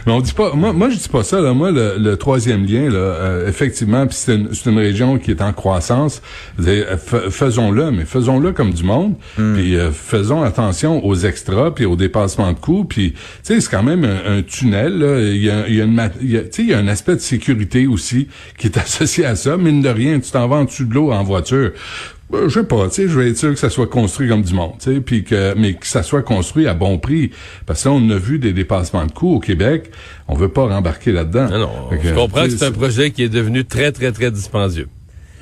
Mais 0.06 0.12
on 0.12 0.20
dit 0.20 0.32
pas, 0.32 0.52
moi, 0.54 0.72
moi 0.72 0.90
je 0.90 0.96
dis 0.96 1.08
pas 1.08 1.22
ça. 1.22 1.40
Là. 1.40 1.52
Moi, 1.54 1.70
le, 1.70 1.96
le 1.98 2.16
troisième 2.16 2.64
lien, 2.66 2.90
là, 2.90 2.96
euh, 2.98 3.48
effectivement, 3.48 4.06
puis 4.06 4.16
c'est 4.18 4.34
une, 4.34 4.52
c'est 4.52 4.68
une 4.70 4.78
région 4.78 5.18
qui 5.18 5.30
est 5.30 5.40
en 5.42 5.52
croissance. 5.52 6.20
Faisons-le, 7.30 7.90
mais 7.90 8.04
faisons-le 8.04 8.52
comme 8.52 8.72
du 8.72 8.84
monde. 8.84 9.14
Puis 9.54 9.76
euh, 9.76 9.90
faisons 9.92 10.42
attention 10.42 11.04
aux 11.04 11.14
extras, 11.14 11.70
puis 11.70 11.84
aux 11.84 11.96
dépassements 11.96 12.52
de 12.52 12.58
coûts. 12.58 12.84
Puis, 12.84 13.12
tu 13.12 13.18
sais, 13.42 13.60
c'est 13.60 13.70
quand 13.70 13.82
même 13.82 14.04
un, 14.04 14.38
un 14.38 14.42
tunnel. 14.42 14.98
Là. 14.98 15.20
Il 15.20 15.42
y 15.42 15.50
a, 15.50 15.68
il 15.68 15.74
y 15.76 15.80
a 15.80 15.84
une, 15.84 16.10
il 16.20 16.30
y 16.30 16.36
a- 16.36 16.42
tu 16.42 16.48
sais, 16.50 16.62
il 16.62 16.68
y 16.68 16.74
a 16.74 16.78
un 16.78 16.88
aspect 16.88 17.14
de 17.14 17.20
sécurité 17.20 17.86
aussi 17.86 18.28
qui 18.58 18.66
est 18.66 18.76
associé 18.78 19.24
à 19.24 19.36
ça. 19.36 19.56
Mine 19.56 19.82
de 19.82 19.88
rien, 19.88 20.18
tu 20.20 20.30
t'en 20.30 20.48
vas 20.48 20.56
en 20.56 20.64
dessous 20.64 20.84
de 20.84 20.94
l'eau 20.94 21.12
en 21.12 21.22
voiture. 21.22 21.72
Ben, 22.32 22.48
je 22.48 22.60
sais 22.60 22.66
pas, 22.66 22.88
tu 22.88 22.94
sais, 22.94 23.08
je 23.08 23.18
vais 23.18 23.28
être 23.28 23.36
sûr 23.36 23.50
que 23.50 23.58
ça 23.58 23.68
soit 23.68 23.86
construit 23.86 24.26
comme 24.26 24.40
du 24.40 24.54
monde, 24.54 24.72
tu 24.80 24.94
sais, 24.94 25.00
puis 25.00 25.22
que, 25.22 25.52
mais 25.54 25.74
que 25.74 25.86
ça 25.86 26.02
soit 26.02 26.22
construit 26.22 26.66
à 26.66 26.72
bon 26.72 26.98
prix. 26.98 27.30
Parce 27.66 27.82
que 27.84 27.90
là, 27.90 27.94
on 27.94 28.08
a 28.08 28.16
vu 28.16 28.38
des 28.38 28.54
dépassements 28.54 29.04
de 29.04 29.12
coûts 29.12 29.34
au 29.34 29.38
Québec. 29.38 29.90
On 30.28 30.34
veut 30.34 30.48
pas 30.48 30.66
rembarquer 30.66 31.12
là-dedans. 31.12 31.50
Non, 31.50 31.58
non, 31.58 31.70
je 32.02 32.14
comprends 32.14 32.44
que 32.44 32.50
c'est 32.50 32.64
un 32.64 32.72
projet 32.72 33.10
qui 33.10 33.22
est 33.22 33.28
devenu 33.28 33.66
très, 33.66 33.92
très, 33.92 34.12
très 34.12 34.30
dispendieux. 34.30 34.88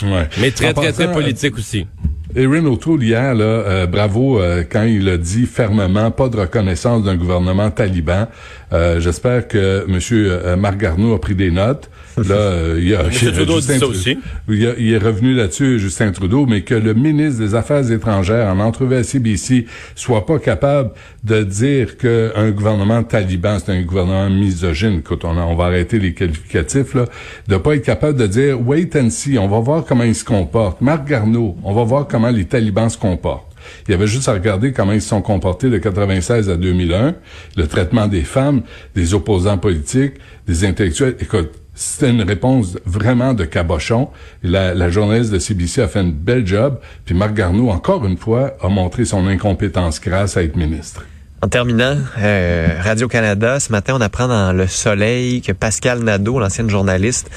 Ouais. 0.03 0.29
Mais 0.41 0.51
très, 0.51 0.73
très, 0.73 0.93
très 0.93 1.13
politique 1.13 1.57
aussi. 1.57 1.87
Erin 2.35 2.65
O'Toole 2.67 3.03
hier, 3.03 3.35
là, 3.35 3.45
euh, 3.45 3.87
bravo 3.87 4.41
euh, 4.41 4.63
quand 4.69 4.85
il 4.85 5.09
a 5.09 5.17
dit 5.17 5.47
fermement 5.47 6.11
pas 6.11 6.29
de 6.29 6.37
reconnaissance 6.37 7.05
d'un 7.05 7.17
gouvernement 7.17 7.71
taliban. 7.71 8.29
Euh, 8.73 9.01
J'espère 9.01 9.49
que 9.49 9.85
M. 9.89 9.99
euh, 10.13 10.57
Marc 10.57 10.79
Garneau 10.79 11.15
a 11.15 11.21
pris 11.21 11.35
des 11.35 11.51
notes. 11.51 11.91
Là, 12.17 12.35
euh, 12.35 12.81
il, 12.83 12.95
a, 12.95 13.03
M. 13.05 13.11
Trudeau 13.33 13.61
dit 13.61 13.67
ça 13.79 13.87
aussi. 13.87 14.19
il, 14.49 14.67
a- 14.67 14.75
il 14.79 14.93
est 14.93 14.99
revenu 14.99 15.35
là-dessus, 15.35 15.79
Justin 15.79 16.11
Trudeau, 16.13 16.45
mais 16.47 16.63
que 16.63 16.75
le 16.75 16.93
ministre 16.95 17.41
des 17.41 17.55
Affaires 17.55 17.91
étrangères, 17.91 18.49
en 18.49 18.59
entrevue 18.61 18.97
à 18.97 19.05
CBC, 19.05 19.67
soit 19.95 20.27
pas 20.27 20.39
capable 20.39 20.91
de 21.25 21.43
dire 21.43 21.97
qu'un 21.97 22.51
gouvernement 22.51 23.03
taliban, 23.05 23.59
c'est 23.59 23.73
un 23.73 23.83
gouvernement 23.83 24.29
misogyne. 24.31 24.99
Écoute, 24.99 25.25
on, 25.25 25.37
a- 25.39 25.43
on 25.45 25.55
va 25.55 25.67
arrêter 25.67 25.99
les 25.99 26.13
qualificatifs, 26.15 26.95
là. 26.95 27.05
De 27.49 27.57
pas 27.57 27.75
être 27.77 27.85
capable 27.85 28.19
de 28.19 28.27
dire, 28.27 28.61
wait 28.61 28.91
and 28.97 29.11
see, 29.11 29.39
on 29.39 29.49
va 29.49 29.61
voir 29.61 29.85
comment 29.85 30.05
ils 30.05 30.15
se 30.15 30.25
comportent. 30.25 30.81
Marc 30.81 31.07
Garneau, 31.09 31.57
on 31.63 31.73
va 31.73 31.85
voir 31.85 32.07
comment 32.09 32.31
les 32.31 32.45
talibans 32.45 32.89
se 32.91 32.99
comportent. 32.99 33.47
Il 33.87 33.93
y 33.93 33.95
avait 33.95 34.07
juste 34.07 34.29
à 34.29 34.33
regarder 34.33 34.73
comment 34.73 34.93
ils 34.93 35.03
se 35.03 35.09
sont 35.11 35.21
comportés 35.23 35.69
de 35.69 35.77
96 35.79 36.49
à 36.51 36.57
2001, 36.57 37.15
le 37.57 37.67
traitement 37.67 38.09
des 38.09 38.23
femmes, 38.23 38.63
des 38.95 39.13
opposants 39.15 39.59
politiques, 39.59 40.15
des 40.47 40.65
intellectuels. 40.65 41.15
Écoute, 41.21 41.51
c'était 41.75 42.11
une 42.11 42.23
réponse 42.23 42.79
vraiment 42.85 43.35
de 43.35 43.45
cabochon. 43.45 44.09
La, 44.43 44.75
la 44.75 44.91
journaliste 44.91 45.33
de 45.33 45.39
CBC 45.39 45.83
a 45.83 45.89
fait 45.89 46.01
une 46.01 46.13
belle 46.13 46.47
job. 46.47 46.79
Puis 47.05 47.15
Marc 47.15 47.35
Garneau, 47.35 47.71
encore 47.71 48.05
une 48.05 48.17
fois, 48.17 48.55
a 48.61 48.69
montré 48.69 49.05
son 49.05 49.27
incompétence 49.27 50.01
grâce 50.01 50.37
à 50.37 50.43
être 50.43 50.57
ministre. 50.57 51.05
En 51.43 51.49
terminant, 51.49 51.97
euh, 52.19 52.79
Radio-Canada, 52.83 53.61
ce 53.61 53.73
matin, 53.73 53.95
on 53.97 54.01
apprend 54.03 54.29
dans 54.29 54.53
Le 54.53 54.67
Soleil 54.67 55.41
que 55.41 55.53
Pascal 55.53 56.01
Nadeau, 56.01 56.39
l'ancienne 56.39 56.69
journaliste, 56.69 57.31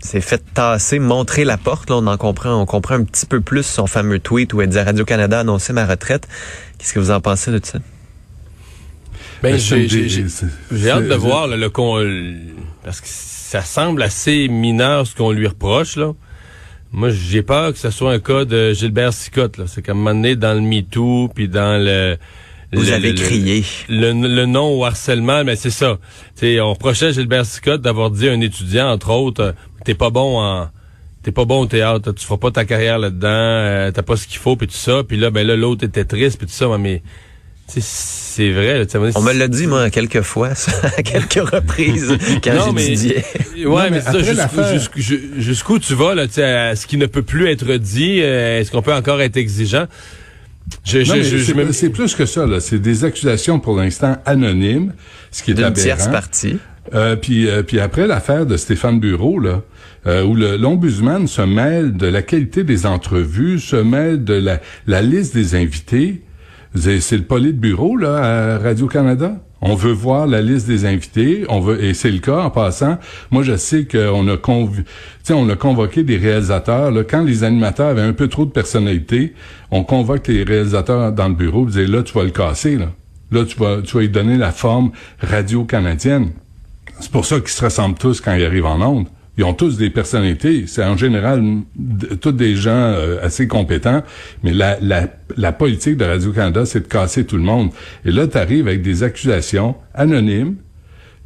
s'est 0.00 0.20
fait 0.20 0.42
tasser, 0.52 0.98
montrer 0.98 1.44
la 1.44 1.56
porte. 1.56 1.88
Là, 1.88 1.96
on 1.96 2.06
en 2.06 2.16
comprend, 2.18 2.60
on 2.60 2.66
comprend 2.66 2.96
un 2.96 3.04
petit 3.04 3.24
peu 3.24 3.40
plus 3.40 3.64
son 3.64 3.86
fameux 3.86 4.18
tweet 4.18 4.52
où 4.52 4.60
elle 4.60 4.68
disait 4.68 4.82
Radio-Canada 4.82 5.38
a 5.38 5.40
annoncé 5.40 5.72
ma 5.72 5.86
retraite. 5.86 6.28
Qu'est-ce 6.76 6.92
que 6.92 7.00
vous 7.00 7.10
en 7.10 7.20
pensez 7.20 7.50
de 7.50 7.60
ça? 7.64 7.78
Ben, 9.42 9.56
j'ai 9.56 9.58
c'est- 9.58 9.88
j'ai- 9.88 10.08
j'ai- 10.08 10.28
c'est- 10.28 10.46
j'ai 10.72 10.90
hâte 10.90 11.08
de 11.08 11.14
voir 11.14 11.46
là, 11.46 11.56
le 11.56 11.70
con, 11.70 11.96
le- 11.98 12.34
parce 12.84 13.00
que 13.00 13.06
ça 13.08 13.62
semble 13.62 14.02
assez 14.02 14.48
mineur 14.48 15.06
ce 15.06 15.14
qu'on 15.14 15.30
lui 15.32 15.46
reproche 15.46 15.96
là. 15.96 16.12
Moi, 16.90 17.10
j'ai 17.10 17.42
peur 17.42 17.72
que 17.72 17.78
ce 17.78 17.90
soit 17.90 18.12
un 18.12 18.18
cas 18.18 18.44
de 18.46 18.72
Gilbert 18.72 19.12
Sicotte. 19.12 19.58
là. 19.58 19.64
C'est 19.66 19.82
qu'à 19.82 19.92
un 19.92 19.94
moment 19.94 20.14
donné, 20.14 20.36
dans 20.36 20.54
le 20.54 20.60
MeToo, 20.62 21.28
puis 21.34 21.46
dans 21.48 21.82
le... 21.82 22.16
Vous 22.72 22.82
le- 22.82 22.92
avez 22.92 23.12
le- 23.12 23.18
crié. 23.22 23.62
Le, 23.90 24.12
le 24.12 24.46
non 24.46 24.78
au 24.78 24.84
harcèlement, 24.84 25.44
mais 25.44 25.54
c'est 25.56 25.70
ça. 25.70 25.98
T'sais, 26.34 26.60
on 26.60 26.72
reprochait 26.72 27.06
à 27.08 27.12
Gilbert 27.12 27.44
Sicotte 27.46 27.82
d'avoir 27.82 28.10
dit 28.10 28.28
à 28.28 28.32
un 28.32 28.40
étudiant, 28.40 28.90
entre 28.90 29.10
autres, 29.10 29.42
euh, 29.42 29.52
t'es 29.84 29.94
pas 29.94 30.10
bon 30.10 30.40
en... 30.40 30.68
T'es 31.22 31.32
pas 31.32 31.44
bon 31.44 31.60
au 31.62 31.66
théâtre, 31.66 32.12
tu 32.12 32.24
feras 32.24 32.38
pas 32.38 32.50
ta 32.52 32.64
carrière 32.64 32.98
là-dedans, 32.98 33.28
euh, 33.28 33.90
t'as 33.90 34.02
pas 34.02 34.16
ce 34.16 34.26
qu'il 34.26 34.38
faut, 34.38 34.56
puis 34.56 34.66
tout 34.66 34.72
ça. 34.74 35.02
Puis 35.06 35.16
là, 35.18 35.30
ben 35.30 35.46
là, 35.46 35.56
l'autre 35.56 35.84
était 35.84 36.04
triste, 36.04 36.38
puis 36.38 36.46
tout 36.46 36.52
ça. 36.54 36.68
Mais 36.78 37.02
c'est 37.68 38.50
vrai. 38.52 38.86
On 39.14 39.22
me 39.22 39.32
l'a 39.32 39.48
dit, 39.48 39.66
moi, 39.66 39.90
quelques 39.90 40.22
fois, 40.22 40.54
ça, 40.54 40.72
à 40.96 41.02
quelques 41.02 41.34
reprises, 41.50 42.16
quand 42.44 42.54
Non, 42.54 42.72
mais- 42.72 42.82
j'étudiais. 42.82 43.24
Ouais, 43.56 43.64
Non, 43.64 43.78
mais, 43.82 43.90
mais 43.90 44.00
c'est 44.00 44.34
ça, 44.34 44.76
jusqu'où, 45.38 45.78
tu 45.78 45.94
vas, 45.94 46.14
là, 46.14 46.26
tu 46.26 46.34
sais, 46.34 46.44
à 46.44 46.76
ce 46.76 46.86
qui 46.86 46.96
ne 46.96 47.06
peut 47.06 47.22
plus 47.22 47.48
être 47.48 47.74
dit, 47.74 48.20
euh, 48.22 48.60
est-ce 48.60 48.70
qu'on 48.70 48.82
peut 48.82 48.94
encore 48.94 49.20
être 49.20 49.36
exigeant? 49.36 49.86
Je, 50.84 50.98
Non, 50.98 51.04
je, 51.04 51.12
mais 51.14 51.22
je, 51.24 51.36
je 51.38 51.44
c'est 51.44 51.54
me- 51.88 51.90
plus 51.92 52.14
que 52.14 52.26
ça. 52.26 52.46
là. 52.46 52.60
C'est 52.60 52.78
des 52.78 53.04
accusations 53.04 53.58
pour 53.58 53.76
l'instant 53.76 54.16
anonymes, 54.26 54.92
ce 55.30 55.42
qui 55.42 55.52
est 55.52 55.54
D'une 55.54 55.72
tierce 55.72 56.08
partie. 56.08 56.58
Euh, 56.94 57.16
puis, 57.16 57.48
euh, 57.48 57.62
puis 57.62 57.80
après 57.80 58.06
l'affaire 58.06 58.46
de 58.46 58.56
Stéphane 58.56 59.00
Bureau, 59.00 59.38
là, 59.38 59.62
euh, 60.06 60.24
où 60.24 60.34
le- 60.34 60.56
l'ombudsman 60.56 61.26
se 61.26 61.42
mêle 61.42 61.96
de 61.96 62.06
la 62.06 62.22
qualité 62.22 62.64
des 62.64 62.86
entrevues, 62.86 63.58
se 63.58 63.76
mêle 63.76 64.24
de 64.24 64.34
la, 64.34 64.60
la 64.86 65.02
liste 65.02 65.34
des 65.34 65.54
invités. 65.54 66.22
C'est 66.74 67.16
le 67.16 67.22
poli 67.22 67.52
de 67.52 67.58
bureau 67.58 67.96
là 67.96 68.16
à 68.16 68.58
Radio 68.58 68.86
Canada. 68.86 69.32
On 69.60 69.74
veut 69.74 69.92
voir 69.92 70.26
la 70.26 70.40
liste 70.40 70.68
des 70.68 70.84
invités. 70.84 71.44
On 71.48 71.60
veut 71.60 71.82
et 71.82 71.94
c'est 71.94 72.10
le 72.10 72.18
cas 72.18 72.42
en 72.42 72.50
passant. 72.50 72.98
Moi, 73.30 73.42
je 73.42 73.56
sais 73.56 73.86
qu'on 73.86 74.28
a 74.28 74.36
sais, 75.22 75.32
on 75.32 75.48
a 75.48 75.56
convoqué 75.56 76.04
des 76.04 76.16
réalisateurs. 76.16 76.90
Là, 76.90 77.02
quand 77.02 77.22
les 77.22 77.42
animateurs 77.42 77.88
avaient 77.88 78.02
un 78.02 78.12
peu 78.12 78.28
trop 78.28 78.44
de 78.44 78.50
personnalité, 78.50 79.34
on 79.70 79.82
convoque 79.82 80.28
les 80.28 80.44
réalisateurs 80.44 81.12
dans 81.12 81.28
le 81.28 81.34
bureau. 81.34 81.64
Vous 81.64 81.78
là, 81.78 82.02
tu 82.02 82.14
vas 82.14 82.24
le 82.24 82.30
casser 82.30 82.76
là. 82.76 82.86
Là, 83.30 83.44
tu 83.44 83.58
vas, 83.58 83.82
tu 83.82 83.94
vas 83.94 84.00
lui 84.00 84.08
donner 84.08 84.38
la 84.38 84.52
forme 84.52 84.92
radio 85.20 85.64
canadienne. 85.64 86.30
C'est 87.00 87.10
pour 87.10 87.26
ça 87.26 87.40
qu'ils 87.40 87.48
se 87.48 87.64
ressemblent 87.64 87.98
tous 87.98 88.20
quand 88.20 88.34
ils 88.34 88.44
arrivent 88.44 88.66
en 88.66 88.80
onde. 88.80 89.06
Ils 89.38 89.44
ont 89.44 89.54
tous 89.54 89.76
des 89.78 89.88
personnalités. 89.88 90.64
C'est 90.66 90.84
en 90.84 90.96
général 90.96 91.42
tous 92.20 92.32
des 92.32 92.56
gens 92.56 92.70
euh, 92.72 93.18
assez 93.22 93.46
compétents. 93.46 94.02
Mais 94.42 94.52
la, 94.52 94.78
la, 94.80 95.06
la 95.36 95.52
politique 95.52 95.96
de 95.96 96.04
Radio-Canada, 96.04 96.66
c'est 96.66 96.80
de 96.80 96.88
casser 96.88 97.24
tout 97.24 97.36
le 97.36 97.42
monde. 97.44 97.70
Et 98.04 98.10
là, 98.10 98.26
tu 98.26 98.36
arrives 98.36 98.66
avec 98.66 98.82
des 98.82 99.04
accusations 99.04 99.76
anonymes. 99.94 100.56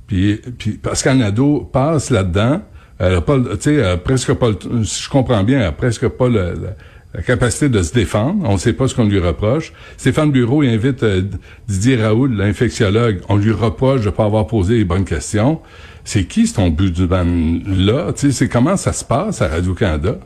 Puis, 0.07 0.41
puis 0.59 0.73
Pascal 0.73 1.17
Nadeau 1.19 1.61
passe 1.73 2.11
là-dedans. 2.11 2.61
Elle 2.99 3.15
a 3.15 3.21
pas, 3.23 3.39
le- 3.39 3.57
tu 3.57 3.63
sais, 3.77 3.97
presque 4.05 4.35
pas, 4.35 4.51
le- 4.51 4.85
si 4.85 5.05
je 5.05 5.09
comprends 5.09 5.43
bien, 5.43 5.61
elle 5.67 5.73
presque 5.73 6.07
pas 6.09 6.29
le- 6.29 6.53
la, 6.63 6.77
la 7.15 7.23
capacité 7.23 7.69
de 7.69 7.83
se 7.83 7.93
défendre. 7.93 8.49
On 8.49 8.55
ne 8.55 8.59
sait 8.59 8.73
pas 8.73 8.89
ce 8.89 8.95
qu'on 8.95 9.05
lui 9.05 9.19
reproche. 9.19 9.73
Stéphane 9.97 10.31
Bureau 10.31 10.63
invite 10.63 11.03
euh, 11.03 11.23
Didier 11.69 11.97
Raoul, 11.97 12.35
l'infectiologue. 12.35 13.21
On 13.29 13.37
lui 13.37 13.53
reproche 13.53 14.03
de 14.03 14.11
pas 14.11 14.25
avoir 14.25 14.47
posé 14.47 14.79
les 14.79 14.85
bonnes 14.85 15.05
questions. 15.05 15.61
C'est 16.05 16.25
qui 16.25 16.47
ce 16.47 16.55
ton 16.55 16.69
Budman-là? 16.69 18.13
C'est 18.17 18.49
comment 18.49 18.77
ça 18.77 18.93
se 18.93 19.05
passe 19.05 19.43
à 19.43 19.49
Radio-Canada? 19.49 20.19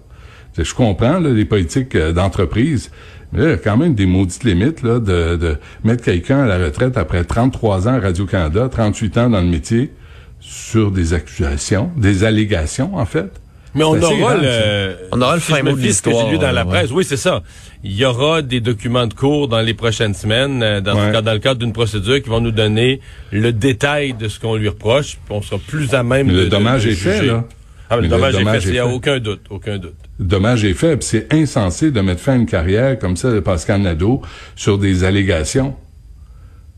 Je 0.56 0.74
comprends 0.74 1.18
les 1.18 1.44
politiques 1.44 1.94
euh, 1.96 2.12
d'entreprise, 2.12 2.90
mais 3.32 3.42
il 3.42 3.48
y 3.50 3.52
a 3.52 3.56
quand 3.58 3.76
même 3.76 3.94
des 3.94 4.06
maudites 4.06 4.44
limites 4.44 4.82
de, 4.82 4.98
de 5.36 5.56
mettre 5.84 6.02
quelqu'un 6.02 6.44
à 6.44 6.46
la 6.46 6.64
retraite 6.64 6.96
après 6.96 7.24
33 7.24 7.88
ans 7.88 7.94
à 7.94 8.00
Radio-Canada, 8.00 8.68
38 8.70 9.18
ans 9.18 9.30
dans 9.30 9.40
le 9.40 9.48
métier, 9.48 9.92
sur 10.40 10.92
des 10.92 11.12
accusations, 11.12 11.90
des 11.96 12.24
allégations, 12.24 12.96
en 12.96 13.04
fait. 13.04 13.30
Mais 13.76 13.84
on 13.84 13.92
C'est 13.92 13.98
assez 14.06 14.20
aura 14.22 14.32
grave, 14.34 14.42
le, 14.42 14.96
On 15.12 15.20
aura 15.22 15.34
le 15.34 15.40
fin 15.40 15.62
mot 15.62 15.72
de 15.72 15.80
l'histoire, 15.80 16.38
dans 16.38 16.50
la 16.50 16.64
ouais. 16.64 16.68
presse. 16.70 16.90
Oui, 16.90 17.04
c'est 17.04 17.16
ça. 17.16 17.42
Il 17.84 17.92
y 17.94 18.04
aura 18.04 18.42
des 18.42 18.60
documents 18.60 19.06
de 19.06 19.14
cours 19.14 19.48
dans 19.48 19.60
les 19.60 19.74
prochaines 19.74 20.14
semaines, 20.14 20.62
euh, 20.62 20.80
dans, 20.80 20.96
Ouais. 20.96 21.12
le 21.12 21.38
cadre 21.38 21.60
d'une 21.60 21.72
procédure 21.74 22.20
qui 22.22 22.28
vont 22.28 22.40
nous 22.40 22.50
donner 22.50 23.00
le 23.30 23.52
détail 23.52 24.14
de 24.14 24.28
ce 24.28 24.40
qu'on 24.40 24.56
lui 24.56 24.68
reproche, 24.68 25.18
on 25.30 25.42
sera 25.42 25.60
plus 25.64 25.92
à 25.94 26.02
même 26.02 26.26
Mais 26.28 26.32
de 26.32 26.38
le 26.40 26.48
dommage 26.48 26.84
de 26.84 26.90
est 26.90 26.94
fait, 26.94 27.22
là. 27.26 27.44
Ah, 27.88 27.96
mais 27.96 28.02
le 28.02 28.08
Mais 28.08 28.16
dommage, 28.16 28.34
est 28.34 28.44
fait, 28.60 28.68
il 28.68 28.72
n'y 28.72 28.78
a 28.78 28.86
aucun 28.88 29.20
doute, 29.20 29.42
aucun 29.50 29.78
doute. 29.78 29.94
dommage 30.18 30.64
est 30.64 30.74
fait. 30.74 30.96
puis 30.96 31.06
C'est 31.06 31.32
insensé 31.32 31.92
de 31.92 32.00
mettre 32.00 32.20
fin 32.20 32.32
à 32.32 32.36
une 32.36 32.46
carrière 32.46 32.98
comme 32.98 33.16
ça 33.16 33.30
de 33.30 33.38
Pascal 33.38 33.82
Nadeau 33.82 34.22
sur 34.56 34.78
des 34.78 35.04
allégations. 35.04 35.76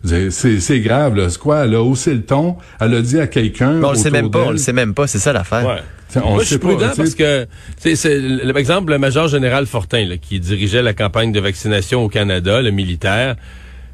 C'est- 0.05 0.81
grave, 0.81 1.17
là. 1.17 1.29
C'est 1.29 1.39
quoi? 1.39 1.65
Elle 1.65 1.75
a 1.75 1.83
haussé 1.83 2.15
le 2.15 2.23
ton? 2.23 2.57
Elle 2.81 2.95
a 2.95 3.03
dit 3.03 3.19
à 3.19 3.27
quelqu'un. 3.27 3.83
On 3.83 3.91
le 3.91 3.97
sait 3.97 4.11
même 4.11 4.31
pas, 4.31 4.45
on 4.47 4.51
le 4.53 4.59
sait 4.59 4.73
même 4.73 4.95
pas, 4.95 5.07
c'est 5.07 5.19
ça 5.19 5.33
l'affaire. 5.33 5.67
Ouais. 5.67 5.83
T'sais, 6.09 6.21
on 6.21 6.29
Moi, 6.31 6.37
le 6.39 6.43
je 6.43 6.47
suis 6.47 6.55
sait 6.55 6.59
pas, 6.61 6.69
prudent 6.69 6.91
parce 6.97 7.15
que, 7.15 7.47
c'est, 7.77 7.97
c'est, 7.97 8.19
le- 8.19 8.53
par 8.53 8.59
exemple, 8.59 8.93
le 8.93 8.99
major 8.99 9.29
général 9.29 9.67
Fortin, 9.67 10.07
là, 10.07 10.17
qui 10.17 10.41
dirigeait 10.41 10.83
la 10.83 10.95
campagne 10.95 11.33
de 11.33 11.41
vaccination 11.41 12.03
au 12.05 12.09
Canada, 12.09 12.63
le 12.63 12.71
militaire, 12.71 13.37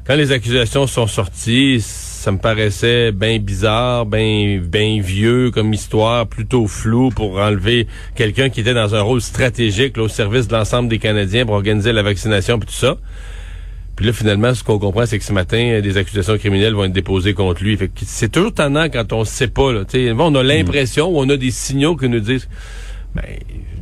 quand 0.07 0.15
les 0.15 0.31
accusations 0.31 0.87
sont 0.87 1.07
sorties, 1.07 1.81
ça 1.81 2.31
me 2.31 2.37
paraissait 2.37 3.11
bien 3.11 3.37
bizarre, 3.39 4.05
bien 4.05 4.61
ben 4.63 5.01
vieux 5.01 5.51
comme 5.51 5.73
histoire, 5.73 6.25
plutôt 6.27 6.67
flou 6.67 7.09
pour 7.09 7.37
enlever 7.39 7.87
quelqu'un 8.15 8.49
qui 8.49 8.61
était 8.61 8.73
dans 8.73 8.95
un 8.95 9.01
rôle 9.01 9.21
stratégique 9.21 9.97
là, 9.97 10.03
au 10.03 10.07
service 10.07 10.47
de 10.47 10.53
l'ensemble 10.53 10.87
des 10.89 10.99
Canadiens 10.99 11.45
pour 11.45 11.55
organiser 11.55 11.91
la 11.91 12.01
vaccination 12.03 12.59
puis 12.59 12.67
tout 12.67 12.73
ça. 12.75 12.95
Puis 13.95 14.05
là, 14.05 14.13
finalement, 14.13 14.53
ce 14.53 14.63
qu'on 14.63 14.77
comprend, 14.77 15.05
c'est 15.05 15.17
que 15.19 15.23
ce 15.23 15.31
matin, 15.33 15.79
des 15.81 15.97
accusations 15.97 16.37
criminelles 16.37 16.73
vont 16.73 16.83
être 16.85 16.91
déposées 16.93 17.33
contre 17.33 17.63
lui. 17.63 17.77
Fait 17.77 17.87
que 17.87 17.93
c'est 18.05 18.29
toujours 18.29 18.53
tannant 18.53 18.89
quand 18.89 19.13
on 19.13 19.23
sait 19.23 19.47
pas. 19.47 19.71
Là, 19.71 19.85
Tu 19.85 20.07
sais, 20.07 20.13
bon, 20.13 20.31
on 20.31 20.35
a 20.35 20.43
l'impression 20.43 21.07
ou 21.09 21.19
on 21.19 21.29
a 21.29 21.37
des 21.37 21.51
signaux 21.51 21.95
qui 21.95 22.09
nous 22.09 22.19
disent... 22.19 22.47
Ben, 23.15 23.23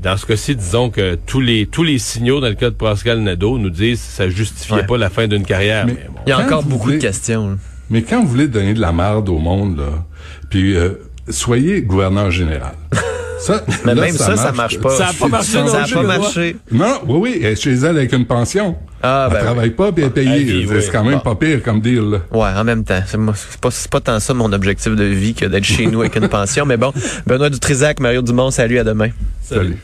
dans 0.04 0.16
ce 0.16 0.26
cas-ci, 0.28 0.56
disons 0.56 0.92
que 0.92 1.16
tous 1.16 1.40
les 1.42 1.66
tous 1.66 1.82
les 1.82 1.98
signaux 1.98 2.40
dans 2.42 2.50
le 2.50 2.54
cas 2.54 2.70
de 2.70 2.76
Pascal 2.76 3.20
Nadeau 3.22 3.58
nous 3.58 3.72
disent 3.72 4.00
que 4.02 4.06
ça 4.12 4.30
justifiait 4.30 4.76
Ouais. 4.82 4.86
pas 4.86 4.98
la 4.98 5.10
fin 5.10 5.28
d'une 5.28 5.44
carrière. 5.46 5.88
Mais- 5.88 5.94
Mais 5.94 6.08
bon. 6.08 6.20
Il 6.28 6.30
y 6.30 6.34
a 6.34 6.40
encore 6.40 6.62
beaucoup 6.64 6.92
de 6.92 6.98
questions. 6.98 7.50
là. 7.52 7.56
Mais 7.90 8.04
quand 8.04 8.22
vous 8.22 8.28
voulez 8.28 8.48
donner 8.48 8.74
de 8.76 8.80
la 8.82 8.92
marde 8.92 9.30
au 9.30 9.40
monde, 9.40 9.78
là, 9.80 10.06
puis 10.52 10.76
euh, 10.76 11.00
soyez 11.30 11.82
gouverneur 11.82 12.30
général. 12.30 12.74
Ça, 13.40 13.66
Mais 13.84 13.94
là, 13.96 14.02
même 14.04 14.14
ça, 14.16 14.38
ça 14.38 14.52
marche 14.54 14.80
pas. 14.80 14.90
Ça 14.92 15.08
a 15.08 15.14
pas 15.14 15.28
marché 15.28 15.52
Ça 15.68 15.84
pas 15.94 16.04
marché. 16.04 16.56
Non, 16.72 17.00
oui, 17.08 17.40
oui, 17.44 17.56
chez 17.58 17.74
elle 17.74 17.98
avec 17.98 18.14
une 18.14 18.26
pension. 18.26 18.78
Ah, 19.06 19.28
elle 19.30 19.34
ben 19.38 19.44
travaille 19.44 19.70
pas 19.72 19.92
puis 19.92 20.04
elle 20.04 20.10
est 20.18 20.26
Elle 20.26 20.44
payée. 20.44 20.64
vit, 20.66 20.82
C'est 20.82 20.90
quand 20.92 21.04
même 21.04 21.16
Bon. 21.16 21.20
pas 21.20 21.36
pire 21.36 21.62
comme 21.62 21.82
deal. 21.82 22.10
Là. 22.10 22.20
Ouais, 22.32 22.58
en 22.58 22.64
même 22.64 22.84
temps. 22.86 23.02
C'est 23.06 23.60
pas, 23.60 23.70
pas 23.92 24.00
tant 24.00 24.20
ça 24.20 24.34
mon 24.34 24.52
objectif 24.54 24.96
de 24.96 25.04
vie 25.04 25.34
que 25.34 25.46
d'être 25.46 25.66
chez 25.66 25.88
nous 25.88 26.00
avec 26.02 26.16
une 26.16 26.30
pension. 26.30 26.66
Mais 26.68 26.78
bon, 26.78 26.94
Benoît 27.28 27.50
Dutrisac, 27.50 28.00
Mario 28.00 28.22
Dumont, 28.22 28.50
salut, 28.50 28.80
à 28.80 28.84
demain. 28.86 29.10
Salut. 29.42 29.78